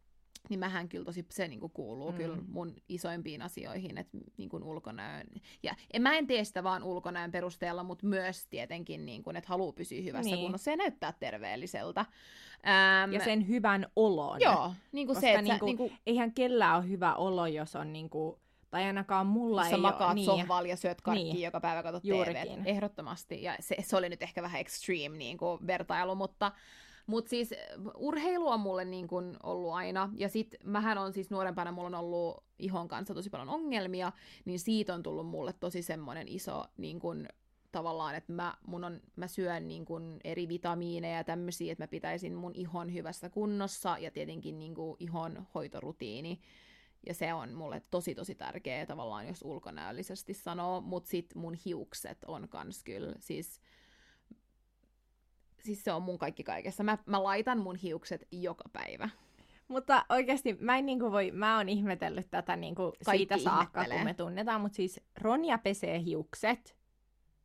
[0.51, 2.16] niin mähän kyllä tosi, se niin kuin kuuluu mm.
[2.16, 5.26] kyllä mun isoimpiin asioihin, että niin kuin ulkonäön,
[5.62, 9.49] ja en, mä en tee sitä vaan ulkonäön perusteella, mutta myös tietenkin, niin kuin, että
[9.49, 10.42] haluaa pysyä hyvässä niin.
[10.42, 12.01] kunnossa ja näyttää terveelliseltä.
[12.01, 14.40] Ähm, ja sen hyvän olon.
[14.40, 17.76] Joo, niin kuin se, että niin kuin, niin kuin, eihän kellään ole hyvä olo, jos
[17.76, 18.36] on niin kuin,
[18.70, 19.82] tai ainakaan mulla ei ole.
[19.82, 20.24] makaat niin.
[20.24, 21.44] sohvalla ja syöt karkkiin niin.
[21.44, 22.47] joka päivä, katsot TV.
[22.64, 23.42] Ehdottomasti.
[23.42, 26.53] Ja se, se oli nyt ehkä vähän extreme niin kuin vertailu, mutta
[27.07, 27.54] mutta siis
[27.96, 31.94] urheilu on mulle niin kun ollut aina, ja sit mähän on siis nuorempana, mulla on
[31.94, 34.12] ollut ihon kanssa tosi paljon ongelmia,
[34.44, 37.26] niin siitä on tullut mulle tosi semmoinen iso niin kun,
[37.72, 41.88] tavallaan, että mä, mun on, mä syön niin kun, eri vitamiineja ja tämmöisiä, että mä
[41.88, 46.40] pitäisin mun ihon hyvässä kunnossa, ja tietenkin niin kun, ihon hoitorutiini,
[47.07, 52.24] Ja se on mulle tosi tosi tärkeä tavallaan, jos ulkonäöllisesti sanoo, mutta sit mun hiukset
[52.26, 53.61] on kans kyllä, siis
[55.67, 56.85] siis se on mun kaikki kaikessa.
[56.85, 59.09] Mä, mä laitan mun hiukset joka päivä.
[59.69, 64.14] Mutta oikeasti mä en niinku voi, mä oon ihmetellyt tätä niinku siitä saakka, kun me
[64.14, 66.77] tunnetaan, mutta siis Ronja pesee hiukset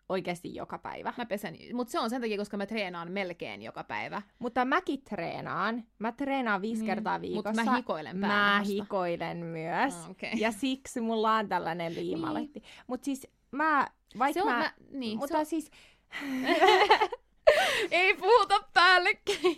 [0.09, 1.13] oikeasti joka päivä.
[1.17, 4.21] Mä pesen, mutta se on sen takia, koska mä treenaan melkein joka päivä.
[4.39, 5.83] Mutta mäkin treenaan.
[5.99, 6.85] Mä treenaan viisi mm.
[6.85, 7.49] kertaa viikossa.
[7.49, 9.95] Mutta mä hikoilen Mä hikoilen myös.
[9.95, 10.29] Oh, okay.
[10.37, 12.59] Ja siksi mulla on tällainen liimaletti.
[12.59, 12.69] Niin.
[12.87, 13.87] Mutta siis mä,
[14.19, 14.57] vaikka mä...
[14.57, 15.45] mä niin, mutta on...
[15.45, 15.71] siis...
[17.91, 19.57] Ei puhuta päällekkäin.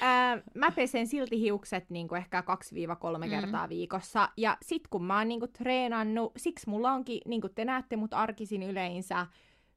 [0.00, 2.44] Ää, mä pesen silti hiukset niinku ehkä 2-3
[3.24, 3.30] mm.
[3.30, 4.28] kertaa viikossa.
[4.36, 8.14] Ja sit kun mä oon niinku treenannut, siksi mulla onkin, niin kuin te näette mut
[8.14, 9.26] arkisin yleensä,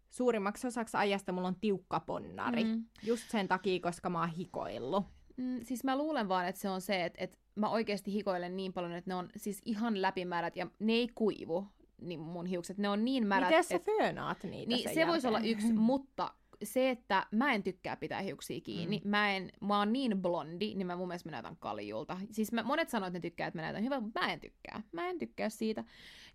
[0.09, 2.63] suurimmaksi osaksi ajasta mulla on tiukka ponnari.
[2.63, 2.85] Mm.
[3.03, 5.05] Just sen takia, koska mä oon hikoillut.
[5.37, 8.73] Mm, siis mä luulen vaan, että se on se, että, että mä oikeasti hikoilen niin
[8.73, 11.67] paljon, että ne on siis ihan läpimärät ja ne ei kuivu,
[12.01, 12.77] niin mun hiukset.
[12.77, 13.49] Ne on niin märät.
[13.49, 13.85] Miten sä et...
[13.85, 16.33] föönaat niitä niin, Se voisi olla yksi, mutta
[16.63, 19.09] se, että mä en tykkää pitää hiuksia kiinni, mm.
[19.09, 22.17] mä, en, mä oon niin blondi, niin mä mun mielestä mä näytän kaljulta.
[22.31, 24.81] Siis mä, monet sanoo, että ne tykkää, että mä näytän hyvältä, mutta mä en tykkää.
[24.91, 25.83] Mä en tykkää siitä.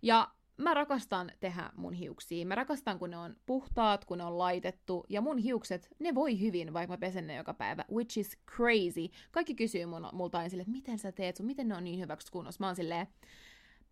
[0.01, 2.45] Ja mä rakastan tehdä mun hiuksia.
[2.45, 5.05] Mä rakastan, kun ne on puhtaat, kun ne on laitettu.
[5.09, 7.85] Ja mun hiukset, ne voi hyvin, vaikka mä pesen ne joka päivä.
[7.91, 9.07] Which is crazy.
[9.31, 11.99] Kaikki kysyy mun, multa aina silleen, että miten sä teet sun, miten ne on niin
[11.99, 12.63] hyväksi kunnossa.
[12.63, 13.07] Mä oon silleen,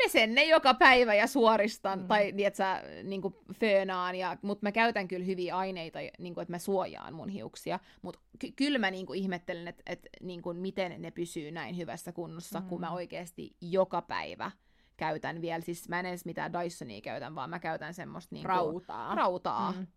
[0.03, 2.07] pesen ne joka päivä ja suoristan, mm.
[2.07, 6.33] tai niin, että sä niin kuin, föönaan, ja, mutta mä käytän kyllä hyviä aineita, niin
[6.33, 10.09] kuin, että mä suojaan mun hiuksia, mutta ky- kyllä mä niin kuin, ihmettelen, että, että
[10.21, 12.67] niin kuin, miten ne pysyy näin hyvässä kunnossa, mm.
[12.67, 12.93] kun mä mm.
[12.93, 14.51] oikeasti joka päivä
[14.97, 18.55] käytän vielä, siis mä en edes mitään Dysonia käytän, vaan mä käytän semmoista niin kuin,
[18.55, 19.15] rautaa.
[19.15, 19.71] rautaa.
[19.71, 19.87] Mm.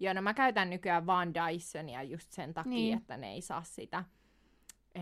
[0.00, 2.98] Joo, no mä käytän nykyään vaan Dysonia just sen takia, niin.
[2.98, 4.04] että ne ei saa sitä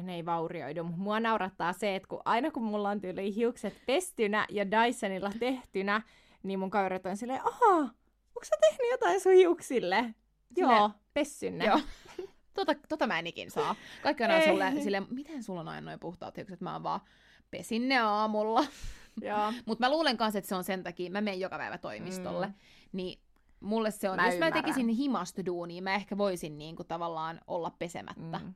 [0.03, 0.85] ne ei vaurioidu.
[0.85, 6.03] Mua naurattaa se, että kun aina kun mulla on tyyli hiukset pestynä ja Dysonilla tehtynä,
[6.43, 10.15] niin mun kaverit on silleen, ahaa, onko sä tehnyt jotain sun hiuksille?
[10.55, 11.81] Silleen, Joo, pessyn Joo.
[12.55, 13.75] tota, tota mä en ikin saa.
[14.03, 16.61] Kaikki on sulle silleen, miten sulla on aina noin puhtaat hiukset?
[16.61, 17.01] Mä oon vaan,
[17.51, 18.65] pesin ne aamulla.
[19.67, 22.55] Mutta mä luulen kanssa, että se on sen takia, mä menen joka päivä toimistolle, mm.
[22.93, 23.21] niin
[23.61, 24.59] mulle se on, mä jos ymmärrän.
[24.59, 28.39] mä tekisin himasta duunia, mä ehkä voisin niinku tavallaan olla pesemättä.
[28.39, 28.55] Mm.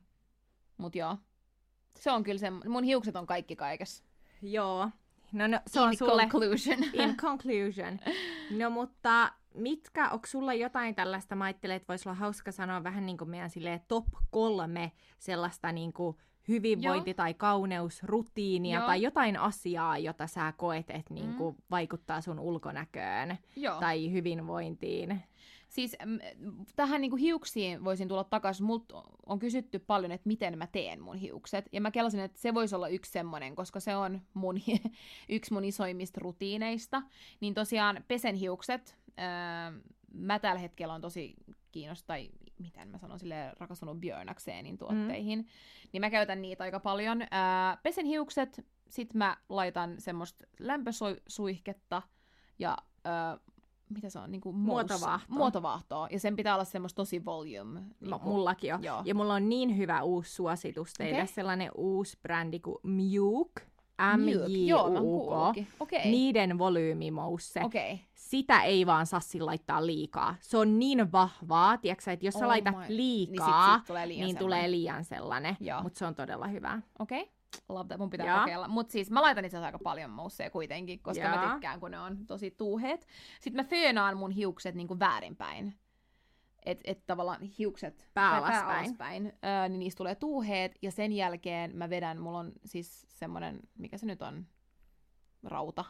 [0.77, 1.17] Mut joo,
[1.99, 4.03] se on kyllä se, mun hiukset on kaikki kaikessa.
[4.41, 4.89] Joo.
[5.31, 6.21] No, no se in on sulle...
[6.21, 6.77] conclusion.
[7.03, 7.99] In conclusion.
[8.57, 13.05] No mutta mitkä, onko sulla jotain tällaista, mä ajattelen, että voisi olla hauska sanoa vähän
[13.05, 16.17] niin kuin meidän silleen top kolme sellaista niin kuin
[16.47, 17.15] hyvinvointi- Joo.
[17.15, 18.87] tai kauneusrutiinia Joo.
[18.87, 21.61] tai jotain asiaa, jota sä koet, että niin kuin mm.
[21.71, 23.79] vaikuttaa sun ulkonäköön Joo.
[23.79, 25.23] tai hyvinvointiin.
[25.77, 25.97] Siis
[26.75, 28.65] tähän niinku hiuksiin voisin tulla takaisin.
[28.65, 31.69] Multa on kysytty paljon, että miten mä teen mun hiukset.
[31.71, 34.59] Ja mä kelasin, että se voisi olla yksi semmonen, koska se on mun,
[35.29, 37.01] yksi mun isoimmista rutiineista.
[37.39, 38.97] Niin tosiaan pesen hiukset.
[39.07, 39.81] Öö,
[40.13, 41.35] mä tällä hetkellä on tosi
[41.71, 45.39] kiinnostunut, tai miten mä sanon sille rakastunut Björnakseenin tuotteihin.
[45.39, 45.45] Mm.
[45.93, 47.21] Niin mä käytän niitä aika paljon.
[47.21, 47.27] Öö,
[47.83, 52.01] pesen hiukset, sit mä laitan semmoista lämpösuihketta
[52.59, 53.47] ja öö,
[53.89, 55.37] mitä se on, niin kuin muotovaahtoa.
[55.37, 56.07] muotovaahtoa.
[56.11, 57.79] Ja sen pitää olla semmoista tosi volume.
[57.79, 58.83] Niin kuin, mullakin on.
[58.83, 59.01] Joo.
[59.05, 61.27] Ja mulla on niin hyvä uusi suositus teille, okay.
[61.27, 63.51] sellainen uusi brändi kuin Mjuk.
[64.17, 65.29] m j u
[65.79, 65.99] okay.
[66.03, 67.61] Niiden volyymimousse.
[67.63, 67.97] Okay.
[68.13, 70.35] Sitä ei vaan sassi laittaa liikaa.
[70.39, 72.85] Se on niin vahvaa, tiiäksä, että jos oh sä laitat my...
[72.87, 75.57] liikaa, niin, sit sit tulee liian niin tulee liian sellainen.
[75.83, 76.81] Mutta se on todella hyvä.
[76.99, 77.21] Okei.
[77.21, 77.33] Okay.
[77.69, 78.39] Love that, mun pitää ja.
[78.39, 78.67] kokeilla.
[78.67, 81.35] Mutta siis mä laitan itse asiassa aika paljon mousseja kuitenkin, koska ja.
[81.35, 83.07] mä tykkään, kun ne on tosi tuuheet.
[83.41, 85.79] Sitten mä föönaan mun hiukset niinku väärinpäin.
[86.65, 90.75] Että et tavallaan hiukset pää alaspäin, pää öö, niin niistä tulee tuuheet.
[90.81, 94.45] Ja sen jälkeen mä vedän, mulla on siis semmonen, mikä se nyt on,
[95.43, 95.85] rauta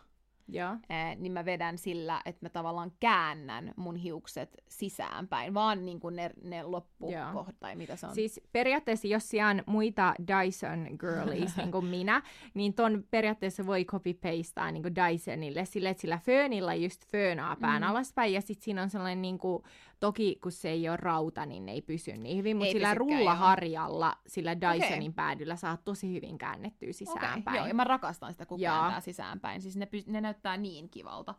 [0.49, 0.75] Joo.
[0.89, 6.15] Ää, niin mä vedän sillä, että mä tavallaan käännän mun hiukset sisäänpäin, vaan niin kuin
[6.15, 8.15] ne, ne loppukohdat, tai mitä se on.
[8.15, 12.21] Siis periaatteessa, jos sijaan muita Dyson girlies, niin kuin minä,
[12.53, 17.81] niin ton periaatteessa voi copy-pastea niin kuin Dysonille, sille, että sillä föönillä just föönaa pään
[17.81, 17.89] mm.
[17.89, 19.63] alaspäin, ja sitten siinä on sellainen niin kuin,
[19.99, 24.05] Toki kun se ei ole rauta, niin ne ei pysy niin hyvin, mutta sillä rullaharjalla,
[24.05, 24.21] joo.
[24.27, 25.13] sillä Dysonin okay.
[25.15, 27.39] päädyllä saa tosi hyvin käännettyä sisäänpäin.
[27.39, 29.61] Okay, joo, ja mä rakastan sitä, kun kääntää sisäänpäin.
[29.61, 31.35] Siis ne, py- ne näyttää niin kivalta.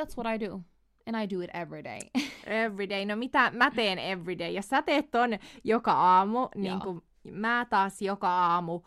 [0.00, 0.60] That's what I do.
[1.06, 1.98] And I do it every day.
[2.64, 3.04] every day.
[3.04, 4.50] No mitä mä teen every day?
[4.50, 5.30] Jos sä teet ton
[5.64, 8.80] joka aamu, niin kuin mä taas joka aamu,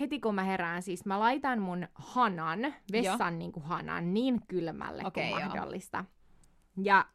[0.00, 5.02] heti kun mä herään, siis mä laitan mun hanan, vessan niin kuin hanan, niin kylmälle
[5.06, 6.04] okay, kuin mahdollista.
[6.82, 7.06] Ja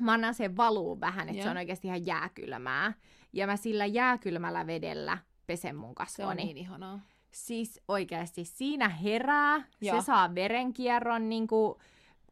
[0.00, 2.92] mä annan sen valuu vähän, että se on oikeasti ihan jääkylmää.
[3.32, 6.26] Ja mä sillä jääkylmällä vedellä pesen mun kasvoni.
[6.26, 7.00] Se on niin ihanaa.
[7.30, 10.00] Siis oikeasti siinä herää, Joo.
[10.00, 11.74] se saa verenkierron niin kuin,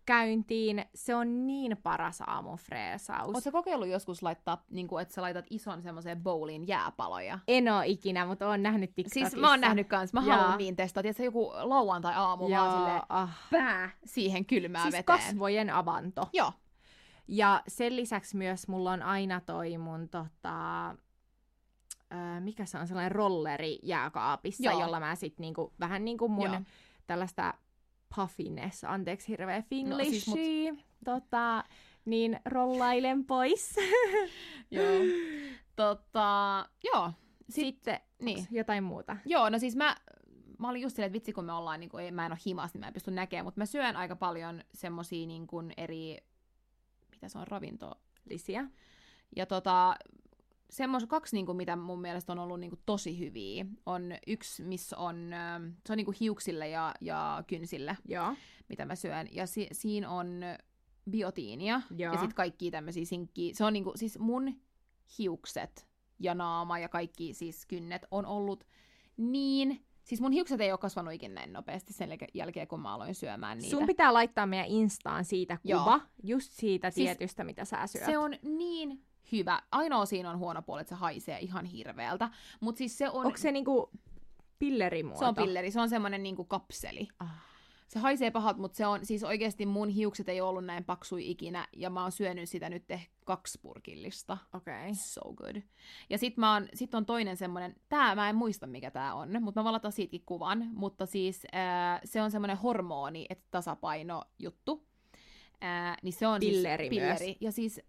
[0.06, 0.84] käyntiin.
[0.94, 3.28] Se on niin paras aamufreesaus.
[3.28, 7.38] Oletko kokeillut joskus laittaa, niin kuin, että sä laitat ison semmoiseen bowliin jääpaloja?
[7.48, 9.30] En oo ikinä, mutta oon nähnyt TikTokissa.
[9.30, 10.36] Siis mä oon nähnyt kans, mä Jaa.
[10.36, 13.38] haluan niin testata, että se joku lauantai-aamu Jaa, vaan silleen ah.
[13.50, 15.18] pää siihen kylmään Siis veteen.
[15.18, 16.28] kasvojen avanto.
[16.32, 16.52] Joo.
[17.28, 20.94] Ja sen lisäksi myös mulla on aina toi mun tota,
[22.40, 24.80] mikä se on, sellainen rolleri jääkaapissa, Joo.
[24.80, 26.62] jolla mä sit niinku, vähän niinku mun Joo.
[27.06, 27.54] tällaista
[28.16, 31.64] puffiness, anteeksi hirveä No, finglishi, siis mut- tota,
[32.04, 33.76] niin rollailen pois.
[34.70, 34.92] Joo.
[35.76, 37.12] Tota, joo.
[37.48, 38.46] Sitten niin.
[38.50, 39.16] jotain muuta.
[39.24, 39.96] Joo, no siis mä,
[40.58, 42.38] mä olin just silleen, että vitsi kun me ollaan, niin kuin, ei, mä en ole
[42.46, 46.18] himas, niin mä en pysty näkemään, mutta mä syön aika paljon semmosia niin kuin eri,
[47.22, 47.92] mitä se on, ravinto.
[48.24, 48.68] Lisiä.
[49.36, 49.96] Ja tota,
[50.70, 54.62] semmos, kaksi, niin kuin, mitä mun mielestä on ollut niin kuin, tosi hyviä, on yksi,
[54.62, 58.34] missä on, ähm, se on niin kuin, hiuksille ja, ja kynsille, Joo.
[58.68, 59.28] mitä mä syön.
[59.32, 60.40] Ja si- siinä on
[61.10, 62.12] biotiinia Joo.
[62.12, 63.54] ja sitten kaikki tämmöisiä sinkkiä.
[63.54, 64.60] Se on niinku, siis mun
[65.18, 65.86] hiukset
[66.18, 68.64] ja naama ja kaikki siis kynnet on ollut
[69.16, 69.84] niin...
[70.05, 73.14] Siis mun hiukset ei ole kasvanut ikinä näin nopeasti sen jäl- jälkeen, kun mä aloin
[73.14, 73.70] syömään niitä.
[73.76, 75.84] Sun pitää laittaa meidän Instaan siitä Joo.
[75.84, 78.05] kuva, just siitä Siis tietystä, mitä sä syöt.
[78.05, 79.62] se on niin hyvä.
[79.72, 82.30] Ainoa siinä on huono puoli, että se haisee ihan hirveältä.
[82.61, 83.26] Mutta siis se on...
[83.26, 83.90] Onko se niinku
[84.59, 85.18] pillerimuoto?
[85.18, 87.09] se on pilleri, se on semmoinen niinku kapseli.
[87.20, 87.51] Ah.
[87.93, 91.68] Se haisee pahalta, mutta se on siis oikeasti mun hiukset ei ollut näin paksui ikinä,
[91.76, 94.38] ja mä oon syönyt sitä nyt ehkä kaksi purkillista.
[94.55, 94.74] Okei.
[94.74, 94.95] Okay.
[94.95, 95.62] So good.
[96.11, 99.43] Ja sit, mä oon, sit on toinen semmonen, tää mä en muista mikä tää on,
[99.43, 104.86] mutta mä valataan siitäkin kuvan, mutta siis ää, se on semmonen hormoni, että tasapaino juttu.
[105.61, 107.18] Ää, niin se on Pilleri siis myös.
[107.18, 107.38] pilleri.
[107.40, 107.80] Ja siis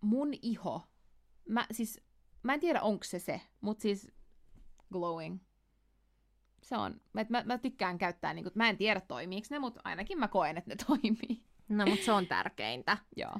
[0.00, 0.82] mun iho,
[1.48, 2.00] mä siis,
[2.42, 4.12] mä en tiedä onko se se, mutta siis
[4.92, 5.38] glowing.
[6.62, 10.18] Se on, mä, mä, mä tykkään käyttää, niin mä en tiedä toimiiko ne, mutta ainakin
[10.18, 11.40] mä koen, että ne toimii.
[11.68, 12.98] No, mutta se on tärkeintä.
[13.16, 13.36] Joo.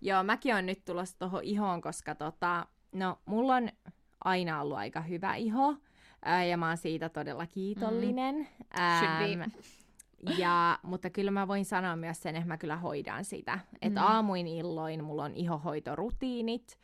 [0.00, 3.68] Joo, mäkin on nyt tulossa tuohon ihoon, koska tota, no, mulla on
[4.24, 5.74] aina ollut aika hyvä iho,
[6.24, 8.34] ää, ja mä oon siitä todella kiitollinen.
[8.34, 8.98] Mm.
[8.98, 10.32] Should be.
[10.38, 13.58] ja, mutta kyllä mä voin sanoa myös sen, että mä kyllä hoidan sitä.
[13.82, 14.06] Että Mm.
[14.06, 16.78] aamuin illoin mulla on ihohoitorutiinit.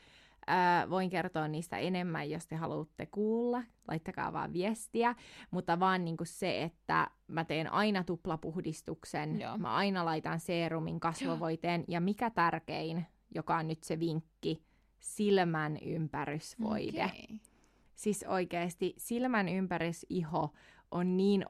[0.51, 3.63] Ää, voin kertoa niistä enemmän, jos te haluatte kuulla.
[3.89, 5.15] Laittakaa vaan viestiä.
[5.51, 9.41] Mutta vaan niinku se, että mä teen aina tuplapuhdistuksen.
[9.41, 9.59] Joo.
[9.59, 11.85] Mä aina laitan seerumin kasvovoiteen.
[11.89, 14.63] Ja mikä tärkein, joka on nyt se vinkki,
[15.01, 17.05] silmän ympärysvoide.
[17.05, 17.41] Okei.
[17.95, 20.53] Siis oikeasti silmän ympärysiho
[20.91, 21.45] on niin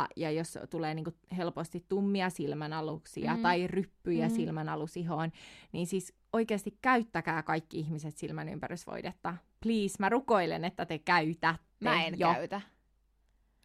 [0.00, 3.42] ohutta, ja jos tulee niinku helposti tummia silmänaluksia Mm.
[3.42, 4.34] tai ryppyjä Mm.
[4.34, 5.32] silmänalusihoon,
[5.72, 9.34] niin siis oikeasti käyttäkää kaikki ihmiset silmän ympärysvoidetta.
[9.62, 12.32] Please, mä rukoilen, että te käytätte Mä en jo.
[12.34, 12.60] käytä.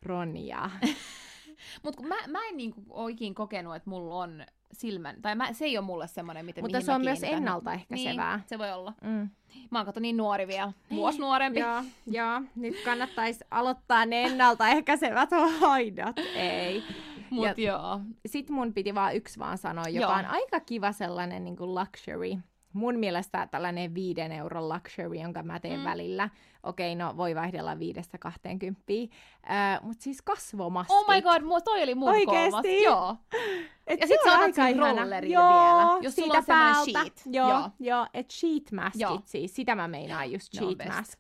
[0.03, 0.69] Ronja.
[1.83, 5.77] Mutta mä, mä en niinku oikein kokenut, että mulla on silmän, tai mä, se ei
[5.77, 8.35] ole mulle semmoinen, miten Mutta se on myös ennaltaehkäisevää.
[8.37, 8.93] Niin, se voi olla.
[9.03, 9.29] Mm.
[9.71, 11.59] Mä oon kato niin nuori vielä, vuosi nuorempi.
[11.59, 15.29] Joo, joo, nyt kannattaisi aloittaa ne ennaltaehkäisevät
[15.61, 16.15] hoidot.
[16.35, 16.83] Ei.
[17.29, 17.99] Mut joo.
[18.25, 20.19] Sitten mun piti vaan yksi vaan sanoa, joka Joo.
[20.19, 22.41] on aika kiva sellainen niin kuin luxury.
[22.73, 25.83] Mun mielestä tällainen viiden euron luxury, jonka mä teen Mm.
[25.85, 26.29] välillä.
[26.63, 29.09] Okei, no voi vaihdella viidestä kahteen kymppiin.
[29.51, 30.95] Äh, Mutta siis kasvomastit.
[30.97, 32.49] Oh my god, toi oli mun Oikeesti?
[32.51, 32.65] kolmas.
[32.83, 33.15] Joo.
[33.87, 34.65] Et Ja sit on sä otat sen
[35.29, 36.91] joo, vielä, jos sulla siitä on semmonen päältä.
[37.01, 37.21] sheet.
[37.35, 37.69] Joo, Joo.
[37.79, 38.07] joo.
[38.13, 39.21] et sheet maskit Joo.
[39.25, 40.89] siis, sitä mä meinaan just on sheet best.
[40.97, 41.19] mask.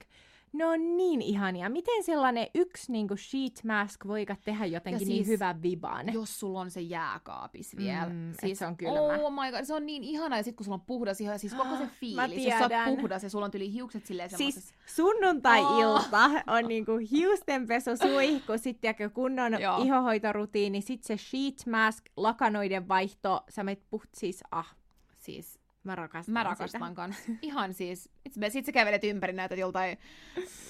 [0.57, 1.69] Ne on niin ihania.
[1.69, 6.13] Miten sellainen yksi niin kuin sheet mask voi tehdä jotenkin Ja niin siis- hyvän viban?
[6.13, 8.09] Jos sulla on se jääkaapis vielä.
[8.09, 8.99] Mm, siis, se on kylmä.
[8.99, 10.37] Oh my god, se on niin ihana.
[10.37, 13.23] Ja sit kun sulla on puhdas ja siis koko se fiilis, jos sä oot puhdas
[13.23, 14.75] ja sulla on tyli hiukset silleen Siis semmosessa.
[14.95, 19.83] sunnuntai-ilta on niinku hiustenpesu, suihku, sitten kunnon Joo.
[19.83, 24.75] ihohoitorutiini, sitten se sheet mask, lakanoiden vaihto, sä menet puht siis, ah,
[25.19, 25.56] Siis
[25.87, 26.49] mä rakastan Mä sitä.
[26.49, 27.15] rakastan kans.
[27.41, 29.97] Ihan siis, itse- sit sä kävelet ympäri näitä joltain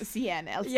[0.03, 0.69] sieneltä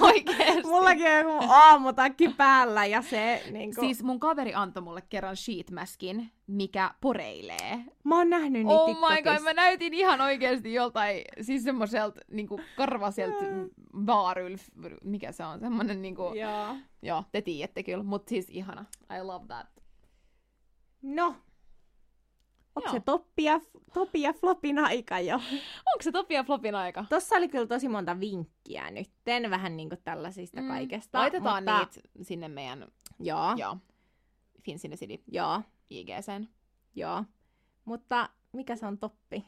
[0.00, 0.62] oikeesti.
[0.64, 3.80] Mullakin on joku aamutakki päällä ja se niinku...
[3.80, 7.84] Siis mun kaveri antoi mulle kerran sheetmaskin, mikä poreilee.
[8.04, 12.60] Mä oon nähnyt niitä Oh my god, mä näytin ihan oikeesti joltain, siis semmoiselta niinku
[12.76, 13.44] karvaselta
[14.06, 14.62] vaarylf,
[15.04, 16.76] mikä se on, semmonen niinku, Joo.
[17.02, 18.84] joo, te tiedätte kyllä, mut siis ihana.
[19.18, 19.66] I love that.
[21.02, 21.34] No.
[22.86, 23.60] Onko se toppi ja,
[23.94, 25.34] topi ja flopin aika jo?
[25.34, 27.04] Onko se Topi ja Flopin aika?
[27.08, 29.10] Tossa oli kyllä tosi monta vinkkiä nyt.
[29.50, 30.68] Vähän niinku tällaisista Mm.
[30.68, 31.18] kaikesta.
[31.18, 31.78] Laitetaan mutta...
[31.78, 32.86] niitä sinne meidän,
[33.20, 33.76] Joo, joo,
[34.62, 36.48] Finsin City joo, IGCen.
[36.94, 37.24] joo.
[37.84, 39.44] Mutta mikä se on toppi?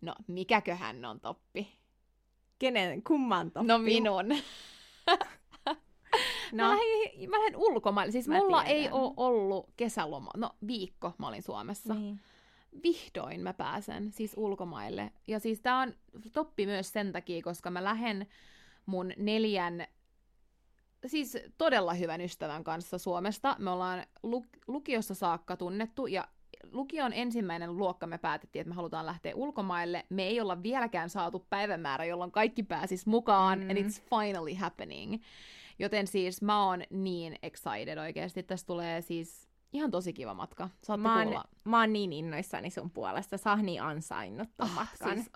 [0.00, 1.68] No, mikäköhän on toppi?
[2.58, 3.68] Kenen, kumman toppi?
[3.68, 4.24] No minun.
[6.52, 6.64] No.
[6.64, 8.12] Mä, lähdin, mä lähdin ulkomaille.
[8.12, 8.76] Siis Mä mulla tiedän.
[8.82, 10.30] ei ole ollut kesäloma.
[10.36, 11.94] No viikko mä olin Suomessa.
[11.94, 12.20] Niin.
[12.82, 15.12] Vihdoin mä pääsen siis ulkomaille.
[15.26, 15.94] Ja siis tää on
[16.32, 18.26] toppi myös sen takia, koska mä lähden
[18.86, 19.86] mun neljän
[21.06, 23.56] siis todella hyvän ystävän kanssa Suomesta.
[23.58, 26.28] Me ollaan luk- lukiossa saakka tunnettu ja
[26.72, 30.06] lukion ensimmäinen luokka me päätettiin, että me halutaan lähteä ulkomaille.
[30.08, 33.70] Me ei olla vieläkään saatu päivämäärä, jolloin kaikki pääsis mukaan, mm.
[33.70, 35.22] and it's finally happening.
[35.78, 38.42] Joten siis mä oon niin excited oikeasti.
[38.42, 40.68] Tästä tulee siis ihan tosi kiva matka.
[40.82, 41.44] Saatte Mä oon, kuulla.
[41.64, 43.36] mä oon niin innoissani sun puolesta.
[43.38, 45.14] Sä oot niin ansainnut ton Ah, matkan.
[45.14, 45.30] Siis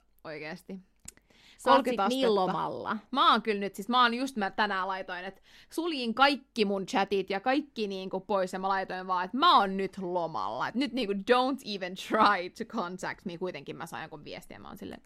[1.71, 2.97] oot 30 sit niin lomalla.
[3.11, 6.87] Mä oon kyllä nyt, siis mä oon just mä tänään laitoin, että suljin kaikki mun
[6.87, 10.69] chatit ja kaikki niinku pois ja mä laitoin vaan, että mä oon nyt lomalla.
[10.69, 13.39] Et nyt niinku don't even try to contact me.
[13.39, 15.03] Kuitenkin mä sain jonkun viestiä, mä oon silleen.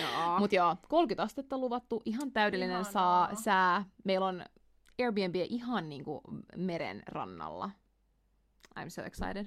[0.00, 0.38] Joo.
[0.38, 2.92] Mut joo, 30 astetta luvattu, ihan täydellinen Ihanaa.
[2.92, 3.84] saa, sää.
[4.04, 4.44] Meillä on
[4.98, 6.20] Airbnb ihan niinku
[6.56, 7.70] meren rannalla.
[8.80, 9.46] I'm so excited.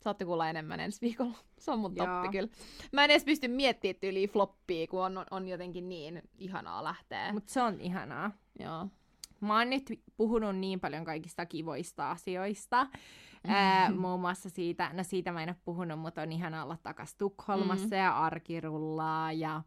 [0.00, 1.38] Saatte kuulla enemmän ensi viikolla.
[1.58, 2.06] Se on mun Joo.
[2.06, 2.48] toppi kyllä.
[2.92, 7.32] Mä en edes pysty miettimään yli floppia, kun on, on jotenkin niin ihanaa lähteä.
[7.32, 8.30] Mut se on ihanaa.
[8.58, 8.86] Joo.
[9.40, 12.86] Mä oon nyt puhunut niin paljon kaikista kivoista asioista.
[13.46, 17.14] Ää, muun muassa siitä, no siitä mä en ole puhunut, mutta on ihana olla takas
[17.14, 17.92] Tukholmassa Mm.
[18.02, 19.62] ja arkirullaa ja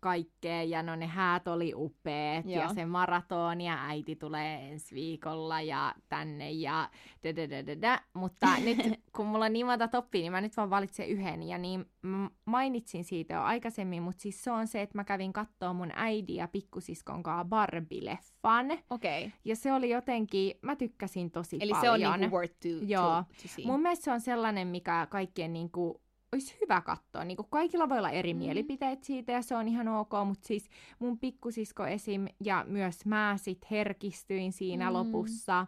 [0.00, 0.62] kaikkea.
[0.62, 2.62] Ja no ne häät oli upeet Joo.
[2.62, 6.90] ja se maraton ja äiti tulee ensi viikolla ja tänne ja
[7.82, 8.00] da.
[8.14, 8.78] Mutta nyt
[9.16, 11.42] kun mulla on niin monta toppia, niin mä nyt vaan valitsen yhden.
[11.42, 11.86] Ja niin
[12.44, 16.36] mainitsin siitä jo aikaisemmin, mutta siis se on se, että mä kävin kattoo mun äidin
[16.36, 18.78] ja pikkusiskon kanssa Barbie-leffan.
[18.90, 19.24] Okei.
[19.24, 19.38] Okay.
[19.44, 22.00] Ja se oli jotenkin, mä tykkäsin tosi Eli paljon.
[22.00, 23.02] se on niinku worth to, Joo.
[23.02, 23.66] to, to see.
[23.66, 26.00] Mun mielestä se on sellainen, mikä kaikkien niinku,
[26.32, 27.24] olisi hyvä katsoa.
[27.24, 28.38] Niinku kaikilla voi olla eri Mm.
[28.38, 30.68] mielipiteet siitä ja se on ihan ok, mutta siis
[30.98, 32.26] mun pikkusisko esim.
[32.44, 34.92] ja myös mä sit herkistyin siinä Mm.
[34.92, 35.66] lopussa.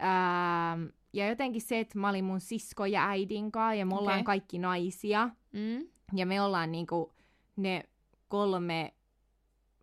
[0.00, 4.24] Ähm, ja jotenkin se, että mä olin mun sisko ja äidin kanssa ja me ollaan
[4.24, 5.30] kaikki naisia.
[5.52, 5.86] Mm?
[6.14, 7.12] Ja me ollaan niinku
[7.56, 7.84] ne
[8.28, 8.94] kolme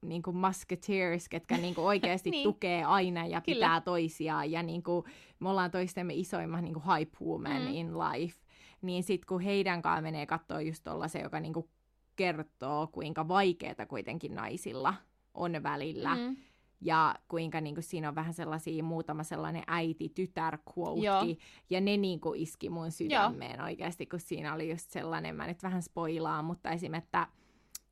[0.01, 2.37] niinku musketeers, ketkä niinku oikeasti Niin.
[2.39, 2.53] niin.
[2.53, 3.55] tukee aina ja Kyllä.
[3.55, 4.51] pitää toisiaan.
[4.51, 5.05] Ja niinku,
[5.39, 7.67] me ollaan toistemme isoimmat niinku hype woman Mm.
[7.67, 7.73] mm.
[7.73, 8.44] in life.
[8.85, 11.69] Niin sit kun heidän kanssa menee katsoa just se, joka niinku
[12.15, 14.93] kertoo, kuinka vaikeeta kuitenkin naisilla
[15.33, 16.15] on välillä.
[16.15, 16.35] Mm.
[16.81, 20.73] Ja kuinka niinku siinä on vähän sellaisia, muutama sellainen äiti-tytär Joo.
[20.77, 21.37] quote
[21.69, 25.81] Ja ne niinku iski mun sydämeen oikeasti, kun siinä oli just sellainen, mä nyt vähän
[25.81, 26.93] spoilaan, mutta esim.
[26.93, 27.27] että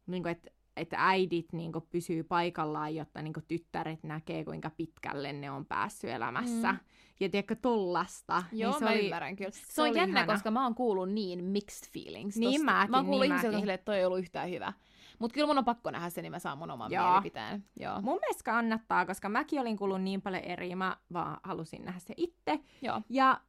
[0.07, 5.65] niinku, et, että äidit niinku pysyy paikallaan, jotta niinku tyttäret näkee, kuinka pitkälle ne on
[5.65, 6.71] päässyt elämässä.
[6.71, 6.79] Mm.
[7.19, 8.43] Ja tiedätkö, tollasta.
[8.51, 9.51] Joo, niin se mä oli, ymmärrän kyllä.
[9.51, 10.33] Se, se on jännä, ihana.
[10.33, 12.65] koska mä oon kuullut niin mixed feelings Niin tosta.
[12.65, 13.59] mäkin, Mä oon kuullut niin jotka on mäkin.
[13.61, 14.73] silleen, että toi ei ollut yhtään hyvä.
[15.19, 17.05] Mut kyllä mun on pakko nähdä se, niin mä saan mun oman Joo.
[17.11, 17.65] mielipiteen.
[17.79, 18.01] Joo.
[18.01, 22.13] Mun mielestä kannattaa, koska mäkin olin kuullut niin paljon eri, mä vaan halusin nähdä se
[22.17, 22.59] itse.
[22.81, 23.01] Joo.
[23.09, 23.41] Ja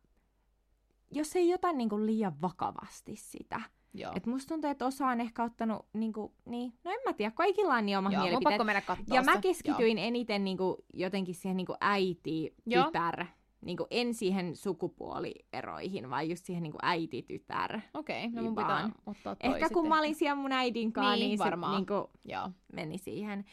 [1.10, 3.60] jos ei ota niinku liian vakavasti sitä.
[3.94, 4.12] Joo.
[4.16, 7.74] Et musta tuntuu, että osa on ehkä ottanut, niinku, niin, no en mä tiedä, kaikilla
[7.74, 8.58] on niin oma Joo, mielipiteet.
[8.58, 8.82] pakko mennä
[9.16, 9.40] Ja mä se.
[9.40, 12.84] keskityin eniten niinku, jotenkin siihen niinku äiti, Joo.
[12.84, 13.26] tytär,
[13.60, 17.80] niinku, en siihen sukupuolieroihin, vaan just siihen niinku äiti, tytär.
[17.94, 21.28] Okei, no mun pitää ottaa toi Ehkä kun mä olin siellä mun äidin kanssa, Niin,
[21.28, 21.72] niin, varmaan.
[21.72, 22.50] se niinku, Joo.
[22.72, 23.44] meni siihen.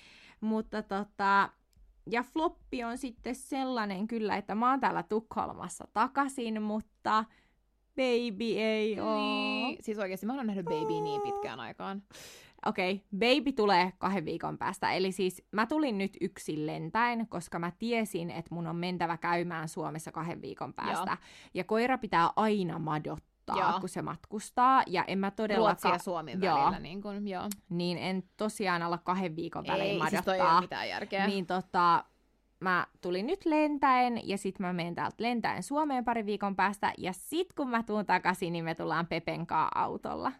[0.41, 1.49] Mutta tota,
[2.11, 7.25] ja floppi on sitten sellainen kyllä, että mä oon täällä Tukholmassa takaisin, mutta
[8.01, 9.15] baby ei oo.
[9.15, 9.77] Niin.
[9.81, 12.03] Siis oikeesti mä oon nähnyt baby niin pitkään aikaan.
[12.65, 14.91] Okei, okay, baby tulee kahden viikon päästä.
[14.91, 19.69] Eli siis mä tulin nyt yksin lentäen, koska mä tiesin, että mun on mentävä käymään
[19.69, 21.11] Suomessa kahden viikon päästä.
[21.11, 21.27] Joo.
[21.53, 23.79] Ja koira pitää aina madottaa, Joo.
[23.79, 24.83] kun se matkustaa.
[24.87, 25.95] Ja en mä Ruotsi todellakaan...
[25.95, 26.55] ja Suomi Joo.
[26.55, 26.79] välillä.
[26.79, 27.49] Niin, kun, joo.
[27.69, 30.09] Niin en tosiaan alla kahden viikon välein Ei, madottaa.
[30.09, 31.27] siis toi ei ole mitään järkeä.
[31.27, 32.03] Niin tota,
[32.61, 36.93] mä tulin nyt lentäen ja sit mä menen täältä lentäen Suomeen pari viikon päästä.
[36.97, 40.31] Ja sit kun mä tuun takaisin, niin me tullaan Pepen kanssa autolla.